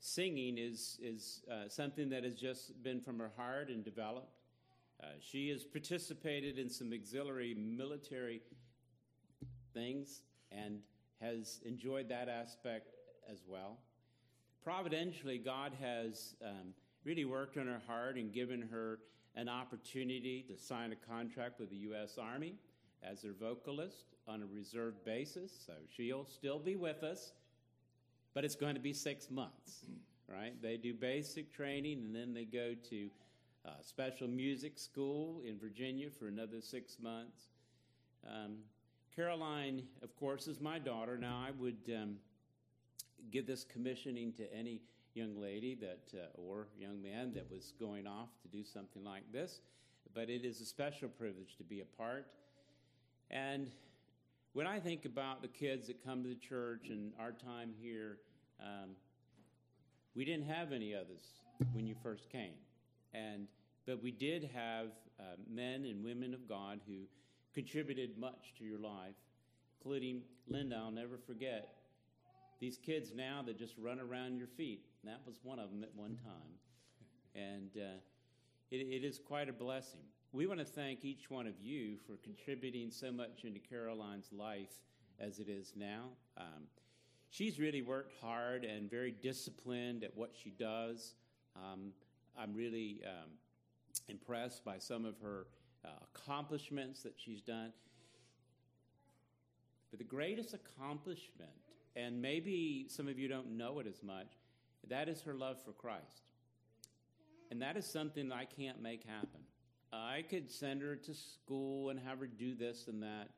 singing 0.00 0.58
is, 0.58 0.98
is 1.02 1.42
uh, 1.50 1.68
something 1.68 2.08
that 2.10 2.24
has 2.24 2.34
just 2.34 2.82
been 2.82 3.00
from 3.00 3.18
her 3.18 3.30
heart 3.36 3.68
and 3.68 3.84
developed. 3.84 4.40
Uh, 5.02 5.06
she 5.20 5.50
has 5.50 5.64
participated 5.64 6.58
in 6.58 6.68
some 6.68 6.92
auxiliary 6.92 7.54
military 7.54 8.40
things 9.74 10.22
and 10.50 10.80
has 11.20 11.60
enjoyed 11.64 12.08
that 12.08 12.28
aspect 12.28 12.88
as 13.30 13.42
well. 13.46 13.78
Providentially, 14.64 15.38
God 15.38 15.72
has 15.80 16.34
um, 16.44 16.74
really 17.06 17.24
worked 17.24 17.56
on 17.56 17.68
her 17.68 17.80
hard 17.86 18.16
and 18.16 18.32
given 18.32 18.60
her 18.60 18.98
an 19.36 19.48
opportunity 19.48 20.44
to 20.48 20.58
sign 20.58 20.92
a 20.92 20.96
contract 21.08 21.60
with 21.60 21.70
the 21.70 21.76
U.S. 21.76 22.18
Army 22.20 22.56
as 23.00 23.22
their 23.22 23.32
vocalist 23.32 24.16
on 24.26 24.42
a 24.42 24.46
reserve 24.46 25.04
basis. 25.04 25.52
So 25.66 25.74
she'll 25.96 26.24
still 26.24 26.58
be 26.58 26.74
with 26.74 27.04
us, 27.04 27.32
but 28.34 28.44
it's 28.44 28.56
going 28.56 28.74
to 28.74 28.80
be 28.80 28.92
six 28.92 29.30
months, 29.30 29.84
right? 30.28 30.60
They 30.60 30.76
do 30.76 30.94
basic 30.94 31.54
training 31.54 31.98
and 32.04 32.14
then 32.14 32.34
they 32.34 32.44
go 32.44 32.74
to 32.90 33.08
uh, 33.64 33.70
special 33.82 34.26
music 34.26 34.76
school 34.76 35.40
in 35.46 35.60
Virginia 35.60 36.08
for 36.18 36.26
another 36.26 36.60
six 36.60 36.96
months. 37.00 37.50
Um, 38.26 38.56
Caroline, 39.14 39.82
of 40.02 40.16
course, 40.16 40.48
is 40.48 40.60
my 40.60 40.80
daughter. 40.80 41.16
Now, 41.16 41.44
I 41.46 41.52
would 41.52 41.78
um, 41.94 42.16
give 43.30 43.46
this 43.46 43.62
commissioning 43.62 44.32
to 44.34 44.52
any 44.52 44.80
young 45.16 45.40
lady 45.40 45.74
that 45.74 46.12
uh, 46.14 46.26
or 46.34 46.68
young 46.78 47.02
man 47.02 47.32
that 47.34 47.50
was 47.50 47.72
going 47.80 48.06
off 48.06 48.28
to 48.42 48.48
do 48.48 48.62
something 48.62 49.02
like 49.02 49.24
this, 49.32 49.60
but 50.14 50.28
it 50.28 50.44
is 50.44 50.60
a 50.60 50.64
special 50.64 51.08
privilege 51.08 51.56
to 51.56 51.64
be 51.64 51.80
a 51.80 51.84
part. 51.84 52.26
And 53.30 53.70
when 54.52 54.66
I 54.66 54.78
think 54.78 55.04
about 55.04 55.42
the 55.42 55.48
kids 55.48 55.86
that 55.86 56.04
come 56.04 56.22
to 56.22 56.28
the 56.28 56.34
church 56.34 56.88
and 56.90 57.12
our 57.18 57.32
time 57.32 57.72
here, 57.80 58.18
um, 58.60 58.90
we 60.14 60.24
didn't 60.24 60.46
have 60.46 60.72
any 60.72 60.94
others 60.94 61.22
when 61.72 61.86
you 61.86 61.94
first 62.02 62.30
came, 62.30 62.54
and 63.14 63.46
but 63.86 64.02
we 64.02 64.10
did 64.10 64.50
have 64.54 64.88
uh, 65.18 65.36
men 65.48 65.84
and 65.84 66.04
women 66.04 66.34
of 66.34 66.48
God 66.48 66.80
who 66.86 67.02
contributed 67.54 68.18
much 68.18 68.52
to 68.58 68.64
your 68.64 68.78
life, 68.78 69.14
including 69.78 70.22
Linda. 70.48 70.76
I'll 70.76 70.90
never 70.90 71.18
forget 71.26 71.76
these 72.60 72.78
kids 72.78 73.12
now 73.14 73.42
that 73.46 73.58
just 73.58 73.74
run 73.78 74.00
around 74.00 74.38
your 74.38 74.48
feet. 74.48 74.85
That 75.08 75.20
was 75.26 75.36
one 75.42 75.58
of 75.58 75.70
them 75.70 75.82
at 75.82 75.94
one 75.94 76.16
time. 76.16 76.58
And 77.34 77.70
uh, 77.76 77.98
it, 78.70 78.76
it 78.76 79.04
is 79.04 79.18
quite 79.18 79.48
a 79.48 79.52
blessing. 79.52 80.00
We 80.32 80.46
want 80.46 80.60
to 80.60 80.66
thank 80.66 81.04
each 81.04 81.30
one 81.30 81.46
of 81.46 81.54
you 81.60 81.96
for 82.06 82.16
contributing 82.22 82.90
so 82.90 83.12
much 83.12 83.44
into 83.44 83.60
Caroline's 83.60 84.32
life 84.32 84.82
as 85.18 85.38
it 85.38 85.48
is 85.48 85.72
now. 85.76 86.08
Um, 86.36 86.64
she's 87.30 87.58
really 87.58 87.82
worked 87.82 88.12
hard 88.20 88.64
and 88.64 88.90
very 88.90 89.12
disciplined 89.12 90.04
at 90.04 90.16
what 90.16 90.32
she 90.42 90.50
does. 90.50 91.14
Um, 91.56 91.92
I'm 92.38 92.54
really 92.54 93.00
um, 93.06 93.30
impressed 94.08 94.64
by 94.64 94.78
some 94.78 95.04
of 95.04 95.18
her 95.22 95.46
uh, 95.84 95.88
accomplishments 96.14 97.02
that 97.02 97.14
she's 97.16 97.40
done. 97.40 97.72
But 99.90 99.98
the 99.98 100.04
greatest 100.04 100.54
accomplishment, 100.54 101.50
and 101.94 102.20
maybe 102.20 102.86
some 102.88 103.08
of 103.08 103.18
you 103.18 103.28
don't 103.28 103.56
know 103.56 103.78
it 103.78 103.86
as 103.86 104.02
much, 104.02 104.32
that 104.88 105.08
is 105.08 105.22
her 105.22 105.34
love 105.34 105.62
for 105.64 105.72
Christ. 105.72 106.22
And 107.50 107.62
that 107.62 107.76
is 107.76 107.86
something 107.86 108.28
that 108.28 108.34
I 108.34 108.44
can't 108.44 108.82
make 108.82 109.04
happen. 109.04 109.40
I 109.92 110.24
could 110.28 110.50
send 110.50 110.82
her 110.82 110.96
to 110.96 111.14
school 111.14 111.90
and 111.90 112.00
have 112.00 112.18
her 112.18 112.26
do 112.26 112.54
this 112.54 112.88
and 112.88 113.02
that. 113.02 113.28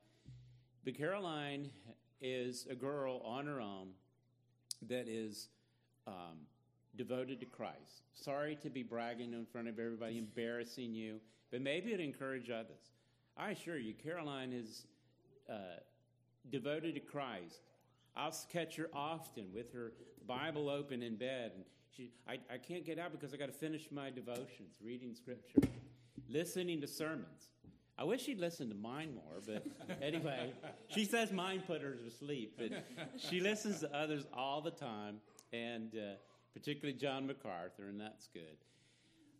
But 0.84 0.96
Caroline 0.96 1.70
is 2.20 2.66
a 2.70 2.74
girl 2.74 3.20
on 3.24 3.46
her 3.46 3.60
own 3.60 3.90
that 4.88 5.08
is 5.08 5.48
um, 6.06 6.46
devoted 6.96 7.40
to 7.40 7.46
Christ. 7.46 8.02
Sorry 8.14 8.56
to 8.62 8.70
be 8.70 8.82
bragging 8.82 9.34
in 9.34 9.44
front 9.44 9.68
of 9.68 9.78
everybody, 9.78 10.18
embarrassing 10.18 10.94
you 10.94 11.20
but 11.50 11.62
maybe 11.62 11.92
it 11.92 12.00
encourage 12.00 12.50
others. 12.50 12.92
I 13.36 13.50
assure 13.50 13.78
you, 13.78 13.94
Caroline 13.94 14.52
is 14.52 14.86
uh, 15.48 15.80
devoted 16.50 16.94
to 16.94 17.00
Christ. 17.00 17.60
I'll 18.16 18.34
catch 18.52 18.76
her 18.76 18.90
often 18.92 19.46
with 19.54 19.72
her 19.72 19.92
Bible 20.28 20.68
open 20.68 21.02
in 21.02 21.16
bed, 21.16 21.52
and 21.54 21.64
she, 21.96 22.12
I, 22.28 22.34
I 22.52 22.58
can't 22.58 22.84
get 22.84 22.98
out 22.98 23.12
because 23.12 23.32
I 23.32 23.38
got 23.38 23.46
to 23.46 23.58
finish 23.58 23.88
my 23.90 24.10
devotions, 24.10 24.74
reading 24.84 25.14
Scripture, 25.14 25.62
listening 26.28 26.82
to 26.82 26.86
sermons. 26.86 27.48
I 27.98 28.04
wish 28.04 28.24
she'd 28.24 28.38
listen 28.38 28.68
to 28.68 28.74
mine 28.74 29.14
more, 29.14 29.40
but 29.44 29.66
anyway, 30.02 30.52
she 30.88 31.06
says 31.06 31.32
mine 31.32 31.62
put 31.66 31.80
her 31.80 31.94
to 31.94 32.10
sleep, 32.10 32.58
but 32.58 32.84
she 33.16 33.40
listens 33.40 33.80
to 33.80 33.96
others 33.96 34.26
all 34.34 34.60
the 34.60 34.70
time, 34.70 35.16
and 35.54 35.94
uh, 35.94 36.16
particularly 36.52 36.96
John 36.96 37.26
MacArthur, 37.26 37.88
and 37.88 37.98
that's 37.98 38.28
good. 38.28 38.58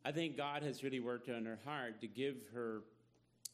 I 0.07 0.11
think 0.11 0.39
God 0.39 0.63
has 0.63 0.83
really 0.83 1.01
worked 1.01 1.29
on 1.29 1.45
her 1.45 1.59
heart 1.67 2.01
to 2.01 2.09
give 2.09 2.37
her 2.55 2.83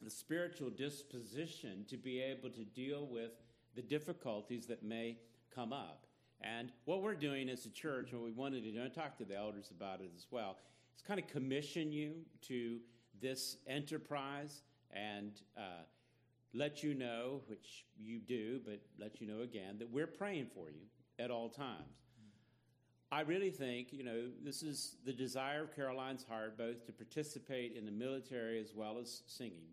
the 0.00 0.10
spiritual 0.10 0.70
disposition 0.70 1.84
to 1.88 1.96
be 1.96 2.20
able 2.20 2.50
to 2.50 2.64
deal 2.64 3.08
with 3.10 3.32
the 3.74 3.82
difficulties 3.82 4.66
that 4.66 4.84
may 4.84 5.18
come 5.52 5.72
up. 5.72 6.06
And 6.44 6.70
what 6.84 7.00
we're 7.00 7.14
doing 7.14 7.48
as 7.48 7.64
a 7.64 7.70
church, 7.70 8.12
what 8.12 8.22
we 8.22 8.30
wanted 8.30 8.64
to 8.64 8.70
do, 8.70 8.82
and 8.82 8.92
talk 8.92 9.16
to 9.18 9.24
the 9.24 9.36
elders 9.36 9.70
about 9.70 10.00
it 10.00 10.10
as 10.14 10.26
well, 10.30 10.58
is 10.94 11.02
kind 11.02 11.18
of 11.18 11.26
commission 11.26 11.90
you 11.90 12.12
to 12.48 12.78
this 13.22 13.56
enterprise 13.66 14.62
and 14.92 15.40
uh, 15.56 15.84
let 16.52 16.82
you 16.82 16.94
know, 16.94 17.40
which 17.46 17.86
you 17.98 18.18
do, 18.18 18.60
but 18.64 18.80
let 18.98 19.20
you 19.20 19.26
know 19.26 19.40
again, 19.40 19.76
that 19.78 19.90
we're 19.90 20.06
praying 20.06 20.48
for 20.54 20.68
you 20.68 20.82
at 21.18 21.30
all 21.30 21.48
times. 21.48 22.04
I 23.10 23.20
really 23.20 23.50
think, 23.50 23.92
you 23.92 24.04
know, 24.04 24.24
this 24.44 24.62
is 24.62 24.96
the 25.06 25.12
desire 25.12 25.62
of 25.62 25.74
Caroline's 25.74 26.24
heart, 26.24 26.58
both 26.58 26.84
to 26.86 26.92
participate 26.92 27.76
in 27.76 27.86
the 27.86 27.92
military 27.92 28.60
as 28.60 28.74
well 28.74 28.98
as 29.00 29.22
singing, 29.26 29.70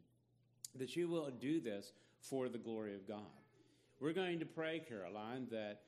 that 0.75 0.95
you 0.95 1.09
will 1.09 1.29
do 1.31 1.59
this 1.59 1.91
for 2.19 2.47
the 2.47 2.57
glory 2.57 2.93
of 2.93 3.07
God. 3.07 3.19
We're 3.99 4.13
going 4.13 4.39
to 4.39 4.45
pray, 4.45 4.81
Caroline, 4.87 5.47
that 5.51 5.81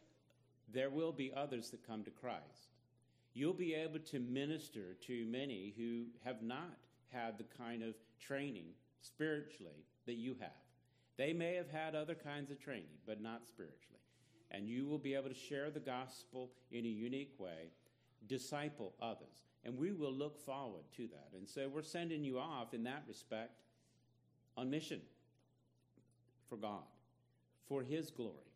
there 0.73 0.89
will 0.89 1.11
be 1.11 1.31
others 1.35 1.69
that 1.69 1.85
come 1.85 2.03
to 2.03 2.11
Christ. 2.11 2.69
You'll 3.33 3.53
be 3.53 3.73
able 3.73 3.99
to 3.99 4.19
minister 4.19 4.95
to 5.07 5.25
many 5.25 5.73
who 5.77 6.05
have 6.23 6.41
not 6.41 6.77
had 7.11 7.37
the 7.37 7.45
kind 7.57 7.83
of 7.83 7.95
training 8.19 8.65
spiritually 9.01 9.85
that 10.05 10.15
you 10.15 10.35
have. 10.39 10.49
They 11.17 11.33
may 11.33 11.55
have 11.55 11.69
had 11.69 11.95
other 11.95 12.15
kinds 12.15 12.51
of 12.51 12.59
training, 12.59 12.97
but 13.05 13.21
not 13.21 13.47
spiritually 13.47 13.93
and 14.53 14.69
you 14.69 14.85
will 14.85 14.99
be 14.99 15.15
able 15.15 15.29
to 15.29 15.35
share 15.35 15.71
the 15.71 15.79
gospel 15.79 16.51
in 16.71 16.85
a 16.85 16.89
unique 16.89 17.33
way, 17.39 17.71
disciple 18.27 18.93
others. 19.01 19.27
And 19.65 19.77
we 19.77 19.91
will 19.91 20.13
look 20.13 20.37
forward 20.45 20.83
to 20.97 21.07
that. 21.07 21.29
And 21.35 21.49
so 21.49 21.67
we're 21.67 21.81
sending 21.81 22.23
you 22.23 22.37
off 22.37 22.73
in 22.73 22.83
that 22.83 23.03
respect 23.07 23.63
on 24.55 24.69
mission 24.69 25.01
for 26.47 26.57
God, 26.57 26.83
for 27.67 27.81
His 27.81 28.11
glory. 28.11 28.52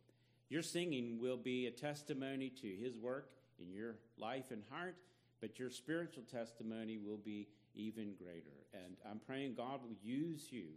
Your 0.49 0.61
singing 0.61 1.19
will 1.19 1.37
be 1.37 1.67
a 1.67 1.71
testimony 1.71 2.49
to 2.61 2.67
His 2.67 2.97
work 2.97 3.29
in 3.59 3.73
your 3.73 3.95
life 4.17 4.45
and 4.51 4.63
heart, 4.69 4.95
but 5.41 5.59
your 5.59 5.69
spiritual 5.69 6.23
testimony 6.23 6.97
will 6.97 7.17
be 7.17 7.47
even 7.75 8.13
greater. 8.17 8.65
And 8.73 8.95
I'm 9.09 9.19
praying 9.19 9.55
God 9.55 9.81
will 9.83 9.95
use 10.01 10.47
you 10.49 10.67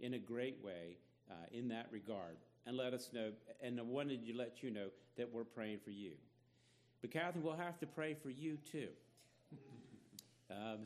in 0.00 0.14
a 0.14 0.18
great 0.18 0.58
way 0.64 0.96
uh, 1.30 1.34
in 1.52 1.68
that 1.68 1.86
regard 1.90 2.36
and 2.66 2.76
let 2.76 2.92
us 2.92 3.10
know. 3.12 3.30
And 3.62 3.78
I 3.78 3.82
wanted 3.82 4.26
to 4.26 4.36
let 4.36 4.62
you 4.62 4.70
know 4.70 4.88
that 5.16 5.32
we're 5.32 5.44
praying 5.44 5.78
for 5.84 5.90
you. 5.90 6.12
But 7.00 7.10
Catherine, 7.12 7.44
we'll 7.44 7.56
have 7.56 7.78
to 7.80 7.86
pray 7.86 8.14
for 8.14 8.30
you 8.30 8.58
too. 8.70 8.88
Um, 10.50 10.80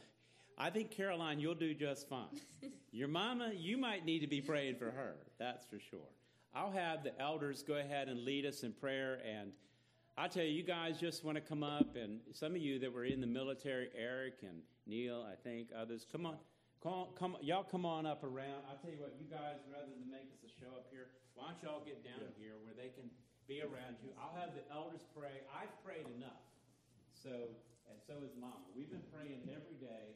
I 0.59 0.68
think 0.68 0.90
Caroline, 0.90 1.40
you'll 1.40 1.55
do 1.55 1.72
just 1.72 2.07
fine. 2.07 2.28
Your 2.92 3.09
mama, 3.09 3.53
you 3.57 3.78
might 3.78 4.05
need 4.05 4.18
to 4.18 4.26
be 4.26 4.42
praying 4.42 4.76
for 4.76 4.90
her. 4.90 5.16
That's 5.38 5.64
for 5.64 5.78
sure. 5.78 6.01
I'll 6.55 6.71
have 6.71 7.03
the 7.03 7.11
elders 7.19 7.67
go 7.67 7.75
ahead 7.75 8.07
and 8.07 8.23
lead 8.23 8.47
us 8.47 8.63
in 8.63 8.73
prayer. 8.73 9.19
And 9.27 9.51
I 10.15 10.31
tell 10.31 10.47
you, 10.47 10.55
you 10.55 10.63
guys 10.63 11.03
just 11.03 11.27
want 11.27 11.35
to 11.35 11.43
come 11.43 11.67
up, 11.67 11.99
and 11.99 12.23
some 12.31 12.55
of 12.55 12.63
you 12.63 12.79
that 12.79 12.95
were 12.95 13.03
in 13.03 13.19
the 13.19 13.27
military, 13.27 13.91
Eric 13.99 14.47
and 14.47 14.63
Neil, 14.87 15.27
I 15.27 15.35
think 15.35 15.75
others, 15.75 16.07
come 16.07 16.23
on, 16.31 16.39
come, 16.79 17.11
come 17.19 17.35
y'all 17.43 17.67
come 17.67 17.83
on 17.83 18.07
up 18.07 18.23
around. 18.23 18.63
I 18.71 18.79
tell 18.79 18.95
you 18.95 19.03
what, 19.03 19.19
you 19.19 19.27
guys, 19.27 19.59
rather 19.67 19.91
than 19.91 20.07
make 20.07 20.31
us 20.31 20.47
a 20.47 20.53
show 20.63 20.71
up 20.79 20.87
here, 20.95 21.11
why 21.35 21.51
don't 21.51 21.59
y'all 21.67 21.83
get 21.83 22.07
down 22.07 22.23
yeah. 22.23 22.39
here 22.39 22.55
where 22.63 22.79
they 22.79 22.95
can 22.95 23.11
be 23.51 23.59
around 23.59 23.99
you? 24.07 24.15
I'll 24.15 24.39
have 24.39 24.55
the 24.55 24.63
elders 24.71 25.03
pray. 25.11 25.43
I've 25.51 25.75
prayed 25.83 26.07
enough. 26.15 26.47
So, 27.19 27.51
and 27.91 27.99
so 27.99 28.23
is 28.23 28.31
Mama. 28.39 28.71
We've 28.79 28.93
been 28.93 29.03
praying 29.11 29.51
every 29.51 29.75
day 29.83 30.15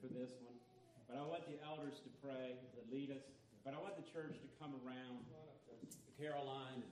for 0.00 0.08
this 0.08 0.32
one. 0.40 0.56
But 1.04 1.20
I 1.20 1.24
want 1.28 1.44
the 1.44 1.60
elders 1.60 2.00
to 2.00 2.10
pray, 2.24 2.56
to 2.72 2.80
lead 2.88 3.12
us. 3.12 3.28
But 3.60 3.76
I 3.76 3.78
want 3.84 4.00
the 4.00 4.08
church 4.08 4.40
to 4.40 4.48
come 4.56 4.72
around. 4.80 5.28
Caroline, 6.20 6.82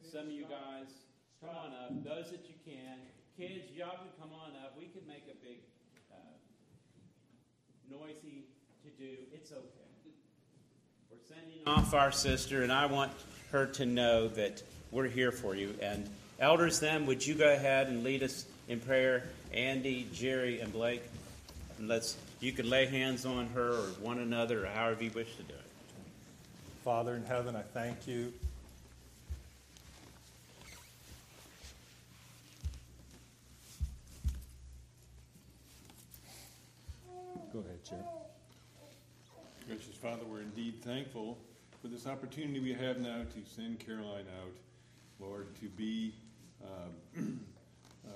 some 0.00 0.26
of 0.26 0.32
you 0.32 0.44
guys, 0.44 0.88
come 1.40 1.50
on 1.50 1.72
up. 1.72 2.04
Those 2.04 2.30
that 2.30 2.44
you 2.48 2.54
can. 2.64 2.98
Kids, 3.36 3.70
y'all 3.76 3.96
can 3.96 4.12
come 4.20 4.30
on 4.32 4.52
up. 4.62 4.74
We 4.78 4.86
can 4.86 5.06
make 5.06 5.24
a 5.30 5.36
big 5.44 5.58
uh, 6.12 6.16
noisy 7.90 8.44
to 8.84 8.90
do, 8.98 9.10
it's 9.32 9.52
okay. 9.52 9.60
We're 11.10 11.18
sending 11.28 11.60
off 11.66 11.94
our 11.94 12.10
sister, 12.10 12.62
and 12.62 12.72
I 12.72 12.86
want 12.86 13.12
her 13.52 13.66
to 13.66 13.86
know 13.86 14.28
that 14.28 14.62
we're 14.90 15.08
here 15.08 15.32
for 15.32 15.54
you. 15.54 15.74
And 15.80 16.08
elders, 16.40 16.80
then, 16.80 17.06
would 17.06 17.24
you 17.24 17.34
go 17.34 17.52
ahead 17.52 17.88
and 17.88 18.02
lead 18.02 18.22
us 18.22 18.46
in 18.68 18.80
prayer? 18.80 19.24
Andy, 19.52 20.08
Jerry, 20.12 20.60
and 20.60 20.72
Blake. 20.72 21.02
And 21.78 21.88
let's 21.88 22.16
you 22.40 22.52
can 22.52 22.68
lay 22.68 22.86
hands 22.86 23.24
on 23.24 23.48
her 23.54 23.70
or 23.70 23.86
one 24.00 24.18
another 24.18 24.64
or 24.64 24.68
however 24.68 25.04
you 25.04 25.10
wish 25.10 25.36
to 25.36 25.42
do 25.42 25.54
it. 25.54 25.60
Father 26.84 27.14
in 27.14 27.24
heaven, 27.24 27.54
I 27.54 27.62
thank 27.62 28.08
you. 28.08 28.32
Go 37.52 37.58
ahead, 37.58 37.84
Chair. 37.84 37.98
Gracious 39.68 39.94
Father, 39.96 40.22
we're 40.26 40.40
indeed 40.40 40.82
thankful 40.82 41.36
for 41.82 41.88
this 41.88 42.06
opportunity 42.06 42.60
we 42.60 42.72
have 42.72 42.98
now 42.98 43.24
to 43.24 43.50
send 43.54 43.78
Caroline 43.78 44.24
out, 44.40 44.56
Lord, 45.20 45.54
to 45.60 45.66
be 45.68 46.14
uh, 46.64 47.20
uh, 48.08 48.10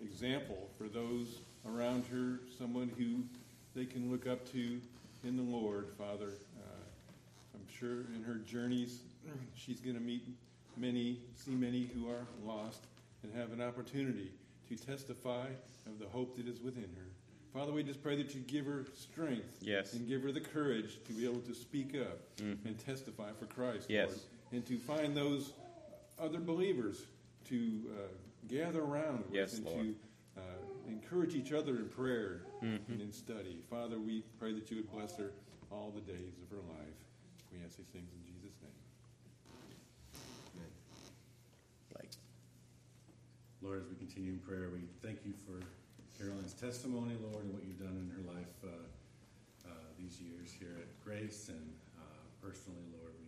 example 0.00 0.70
for 0.78 0.84
those 0.84 1.38
around 1.66 2.04
her, 2.12 2.38
someone 2.56 2.92
who 2.96 3.24
they 3.74 3.84
can 3.84 4.12
look 4.12 4.28
up 4.28 4.48
to 4.52 4.80
in 5.24 5.36
the 5.36 5.42
Lord, 5.42 5.88
Father. 5.98 6.30
Uh, 6.56 6.84
I'm 7.54 7.66
sure 7.68 8.04
in 8.14 8.22
her 8.22 8.36
journeys 8.36 9.00
she's 9.56 9.80
going 9.80 9.96
to 9.96 10.02
meet 10.02 10.22
many, 10.76 11.18
see 11.34 11.56
many 11.56 11.90
who 11.92 12.08
are 12.08 12.26
lost, 12.44 12.84
and 13.24 13.34
have 13.34 13.52
an 13.52 13.60
opportunity 13.60 14.30
to 14.68 14.76
testify 14.76 15.46
of 15.86 15.98
the 15.98 16.06
hope 16.06 16.36
that 16.36 16.46
is 16.46 16.60
within 16.60 16.84
her. 16.84 17.11
Father, 17.52 17.70
we 17.70 17.82
just 17.82 18.02
pray 18.02 18.16
that 18.16 18.34
you 18.34 18.40
give 18.40 18.64
her 18.64 18.86
strength 18.96 19.58
yes. 19.60 19.92
and 19.92 20.08
give 20.08 20.22
her 20.22 20.32
the 20.32 20.40
courage 20.40 20.98
to 21.04 21.12
be 21.12 21.26
able 21.26 21.40
to 21.40 21.54
speak 21.54 21.94
up 21.94 22.18
mm-hmm. 22.36 22.66
and 22.66 22.78
testify 22.78 23.30
for 23.38 23.44
Christ, 23.44 23.90
yes. 23.90 24.08
Lord, 24.08 24.20
and 24.52 24.66
to 24.66 24.78
find 24.78 25.14
those 25.14 25.52
other 26.18 26.40
believers 26.40 27.04
to 27.48 27.80
uh, 27.90 28.08
gather 28.48 28.80
around 28.80 29.24
with 29.26 29.34
yes, 29.34 29.54
and 29.54 29.66
Lord. 29.66 29.80
to 29.80 29.94
uh, 30.38 30.42
encourage 30.88 31.34
each 31.34 31.52
other 31.52 31.76
in 31.76 31.88
prayer 31.90 32.40
mm-hmm. 32.64 32.90
and 32.90 33.02
in 33.02 33.12
study. 33.12 33.58
Father, 33.68 33.98
we 33.98 34.24
pray 34.38 34.54
that 34.54 34.70
you 34.70 34.78
would 34.78 34.90
bless 34.90 35.16
her 35.18 35.32
all 35.70 35.92
the 35.94 36.00
days 36.00 36.38
of 36.42 36.56
her 36.56 36.62
life. 36.72 36.96
We 37.52 37.58
ask 37.66 37.76
these 37.76 37.86
things 37.88 38.08
in 38.14 38.24
Jesus' 38.24 38.56
name. 38.62 38.72
Amen. 40.56 40.70
Like. 41.96 42.10
Lord, 43.60 43.82
as 43.82 43.88
we 43.88 43.96
continue 43.96 44.32
in 44.32 44.38
prayer, 44.38 44.70
we 44.72 44.80
thank 45.06 45.18
you 45.26 45.34
for 45.46 45.62
Caroline's 46.22 46.54
testimony, 46.54 47.18
Lord, 47.18 47.42
and 47.42 47.50
what 47.50 47.66
you've 47.66 47.82
done 47.82 47.98
in 47.98 48.06
her 48.14 48.22
life 48.30 48.54
uh, 48.62 48.70
uh, 49.66 49.90
these 49.98 50.22
years 50.22 50.54
here 50.54 50.78
at 50.78 50.86
Grace 51.02 51.50
and 51.50 51.66
uh, 51.98 52.22
personally, 52.38 52.86
Lord. 52.94 53.10
We 53.18 53.26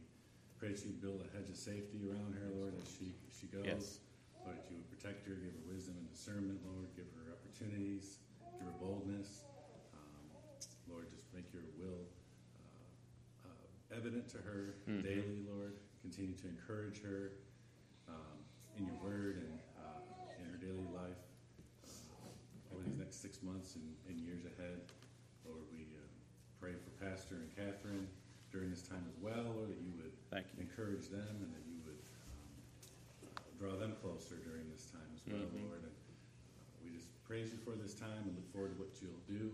pray 0.63 0.71
that 0.71 0.87
you 0.87 0.95
build 1.03 1.27
a 1.27 1.29
hedge 1.35 1.51
of 1.51 1.59
safety 1.59 2.07
around 2.07 2.39
her, 2.39 2.55
Lord, 2.55 2.71
as 2.79 2.87
she, 2.87 3.11
she 3.35 3.51
goes. 3.51 3.67
Yes. 3.67 3.99
Lord, 4.47 4.63
that 4.63 4.71
you 4.71 4.79
would 4.79 4.87
protect 4.95 5.27
her, 5.27 5.35
give 5.35 5.51
her 5.51 5.67
wisdom 5.67 5.99
and 5.99 6.07
discernment, 6.07 6.63
Lord, 6.63 6.87
give 6.95 7.11
her 7.19 7.35
opportunities, 7.35 8.23
give 8.63 8.63
her 8.63 8.79
boldness. 8.79 9.43
Um, 9.91 10.31
Lord, 10.87 11.11
just 11.11 11.27
make 11.35 11.51
your 11.51 11.67
will 11.75 12.07
uh, 12.63 13.51
uh, 13.51 13.99
evident 13.99 14.31
to 14.31 14.39
her 14.39 14.79
mm-hmm. 14.87 15.03
daily, 15.03 15.43
Lord. 15.51 15.75
Continue 15.99 16.39
to 16.39 16.47
encourage 16.47 17.03
her 17.03 17.43
um, 18.07 18.39
in 18.79 18.87
your 18.87 19.03
word 19.03 19.43
and 19.43 19.59
uh, 19.83 20.39
in 20.39 20.47
her 20.47 20.63
daily 20.63 20.87
life 20.95 21.19
these 22.85 22.99
next 22.99 23.23
six 23.23 23.34
months 23.45 23.77
and, 23.77 23.85
and 24.09 24.17
years 24.25 24.49
ahead. 24.49 24.81
Lord, 25.45 25.61
we 25.69 25.85
uh, 25.93 26.01
pray 26.57 26.73
for 26.73 26.91
Pastor 26.97 27.45
and 27.45 27.49
Catherine 27.53 28.09
during 28.49 28.73
this 28.73 28.83
time 28.83 29.05
as 29.05 29.17
well, 29.21 29.45
Lord, 29.53 29.69
that 29.69 29.81
you 29.85 29.93
would 30.01 30.17
encourage 30.57 31.13
them 31.13 31.37
and 31.45 31.53
that 31.53 31.65
you 31.69 31.79
would 31.85 32.01
um, 32.01 32.49
draw 33.61 33.77
them 33.77 33.93
closer 34.01 34.41
during 34.41 34.65
this 34.73 34.89
time 34.89 35.07
as 35.13 35.21
well, 35.29 35.45
mm-hmm. 35.45 35.69
Lord. 35.69 35.85
And 35.85 35.93
uh, 35.93 36.81
we 36.81 36.97
just 36.97 37.13
praise 37.29 37.53
you 37.53 37.61
for 37.61 37.77
this 37.77 37.93
time 37.93 38.25
and 38.25 38.33
look 38.33 38.49
forward 38.49 38.73
to 38.75 38.79
what 38.81 38.97
you'll 39.05 39.25
do. 39.29 39.53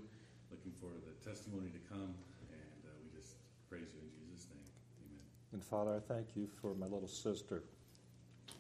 Looking 0.55 0.75
for 0.79 0.91
the 0.91 1.15
testimony 1.23 1.71
to 1.71 1.83
come, 1.87 2.11
and 2.51 2.81
uh, 2.83 2.91
we 3.07 3.11
just 3.15 3.39
praise 3.71 3.87
you 3.95 4.03
in 4.03 4.11
Jesus' 4.19 4.51
name. 4.51 4.67
Amen. 5.07 5.23
And 5.55 5.63
Father, 5.63 5.95
I 5.95 6.03
thank 6.03 6.35
you 6.35 6.51
for 6.61 6.75
my 6.75 6.87
little 6.87 7.11
sister 7.11 7.63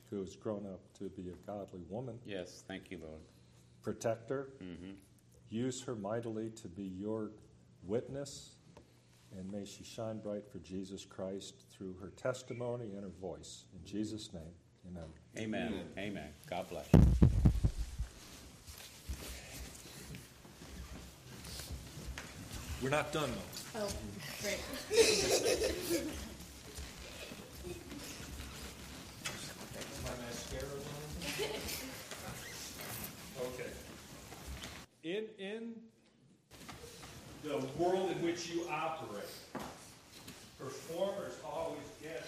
who 0.08 0.20
has 0.20 0.36
grown 0.36 0.66
up 0.66 0.80
to 0.98 1.10
be 1.10 1.30
a 1.30 1.38
godly 1.50 1.82
woman. 1.90 2.14
Yes, 2.24 2.62
thank 2.66 2.90
you, 2.90 2.98
Lord 3.02 3.22
protect 3.82 4.30
her, 4.30 4.48
mm-hmm. 4.62 4.92
Use 5.50 5.82
her 5.82 5.94
mightily 5.94 6.50
to 6.50 6.68
be 6.68 6.84
your 6.84 7.32
witness, 7.82 8.54
and 9.36 9.50
may 9.50 9.64
she 9.64 9.84
shine 9.84 10.18
bright 10.18 10.48
for 10.50 10.58
Jesus 10.58 11.04
Christ 11.04 11.64
through 11.72 11.96
her 12.00 12.10
testimony 12.10 12.92
and 12.94 13.02
her 13.02 13.12
voice. 13.20 13.64
In 13.74 13.84
Jesus' 13.84 14.32
name, 14.32 14.42
amen. 14.88 15.04
Amen. 15.38 15.66
Amen. 15.66 15.86
amen. 15.98 16.28
God 16.48 16.68
bless 16.68 16.86
you. 16.94 17.00
We're 22.82 22.88
not 22.88 23.12
done, 23.12 23.30
though. 23.74 23.82
Oh, 23.82 23.88
great. 24.40 24.58
in, 35.02 35.24
in 35.38 35.74
the 37.42 37.64
world 37.78 38.10
in 38.10 38.22
which 38.22 38.48
you 38.48 38.62
operate, 38.70 39.24
performers 40.58 41.32
always 41.44 41.78
get 42.02 42.24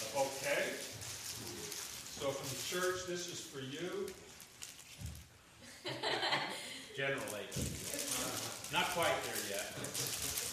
a 0.00 0.16
bouquet. 0.16 0.72
So 2.18 2.28
from 2.28 2.48
the 2.48 2.80
church, 2.80 3.06
this 3.06 3.28
is 3.28 3.40
for 3.40 3.60
you. 3.60 4.08
Generally. 6.96 7.46
Not 8.72 8.86
quite 8.94 9.12
there 9.24 9.42
yet. 9.50 9.74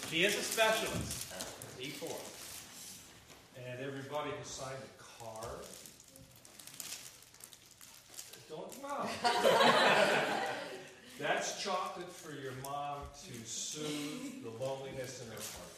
She 0.09 0.25
is 0.25 0.35
a 0.35 0.41
specialist. 0.41 1.27
E4. 1.79 2.11
And 3.65 3.79
everybody 3.79 4.31
has 4.37 4.47
signed 4.47 4.75
a 4.75 5.23
card. 5.23 5.65
Don't 8.49 8.81
know. 8.81 9.05
That's 11.19 11.61
chocolate 11.61 12.09
for 12.09 12.31
your 12.31 12.53
mom 12.63 12.97
to 13.27 13.33
soothe 13.45 14.41
the 14.41 14.49
loneliness 14.63 15.21
in 15.21 15.27
her 15.27 15.37
heart. 15.37 15.77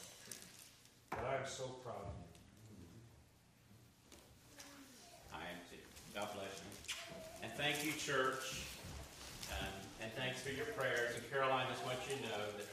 But 1.09 1.25
I'm 1.27 1.49
so 1.49 1.65
proud 1.83 1.99
of 1.99 2.15
you. 2.15 2.87
I 5.33 5.43
am 5.51 5.59
too. 5.67 5.83
God 6.15 6.29
bless 6.31 6.61
you. 6.63 6.71
And 7.43 7.51
thank 7.59 7.83
you, 7.83 7.91
church. 7.99 8.63
Um, 9.51 9.67
and 10.01 10.09
thanks 10.13 10.39
for 10.39 10.51
your 10.51 10.67
prayers. 10.77 11.15
And 11.15 11.29
Caroline 11.29 11.67
just 11.69 11.83
wants 11.85 12.07
you 12.07 12.15
to 12.15 12.21
know 12.23 12.45
that 12.55 12.69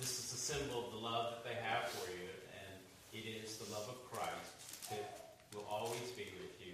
this 0.00 0.16
is 0.16 0.32
a 0.32 0.40
symbol 0.40 0.86
of 0.86 0.92
the 0.92 0.98
love 0.98 1.34
that 1.36 1.44
they 1.44 1.60
have 1.60 1.90
for 1.90 2.08
you. 2.10 2.24
And 2.56 2.72
it 3.12 3.28
is 3.44 3.58
the 3.58 3.70
love 3.70 3.84
of 3.84 4.00
Christ 4.10 4.88
that 4.88 5.36
will 5.52 5.66
always 5.68 6.08
be 6.16 6.24
with 6.40 6.56
you. 6.64 6.72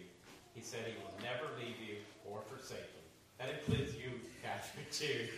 He 0.57 0.63
said 0.63 0.81
he 0.89 0.97
will 1.05 1.13
never 1.21 1.53
leave 1.61 1.77
you 1.77 2.01
or 2.25 2.41
forsake 2.49 2.89
you. 2.97 3.05
That 3.37 3.53
includes 3.53 3.93
you, 3.95 4.09
Catherine, 4.43 4.89
too, 4.91 5.29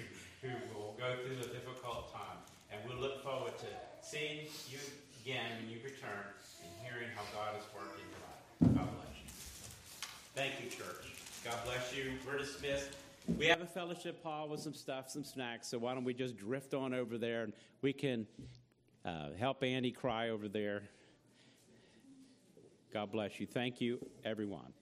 who 0.41 0.55
will 0.73 0.95
go 0.95 1.19
through 1.27 1.43
a 1.43 1.51
difficult 1.53 2.15
time. 2.15 2.39
And 2.71 2.79
we'll 2.87 3.03
look 3.03 3.25
forward 3.25 3.59
to 3.59 3.67
seeing 4.01 4.47
you 4.71 4.79
again 5.21 5.59
when 5.59 5.71
you 5.75 5.83
return 5.83 6.23
and 6.63 6.71
hearing 6.87 7.11
how 7.17 7.23
God 7.35 7.59
is 7.59 7.67
working 7.75 8.07
in 8.07 8.11
your 8.15 8.23
life. 8.31 8.79
God 8.79 8.95
bless 8.95 9.19
you. 9.19 9.27
Thank 10.39 10.53
you, 10.63 10.71
church. 10.71 11.11
God 11.45 11.59
bless 11.65 11.93
you. 11.93 12.13
We're 12.25 12.39
dismissed. 12.39 12.91
We 13.37 13.47
have 13.47 13.61
a 13.61 13.67
fellowship 13.67 14.23
hall 14.23 14.49
with 14.49 14.61
some 14.61 14.73
stuff, 14.73 15.11
some 15.11 15.25
snacks, 15.25 15.67
so 15.67 15.79
why 15.79 15.95
don't 15.95 16.05
we 16.05 16.15
just 16.15 16.37
drift 16.37 16.75
on 16.75 16.95
over 16.95 17.19
there 17.19 17.43
and 17.43 17.53
we 17.83 17.93
can 17.93 18.27
uh, 19.05 19.31
help 19.37 19.65
Andy 19.65 19.91
cry 19.91 20.31
over 20.31 20.49
there. 20.49 20.85
God 22.93 23.11
bless 23.11 23.41
you. 23.41 23.47
Thank 23.47 23.81
you, 23.81 23.99
everyone. 24.25 24.73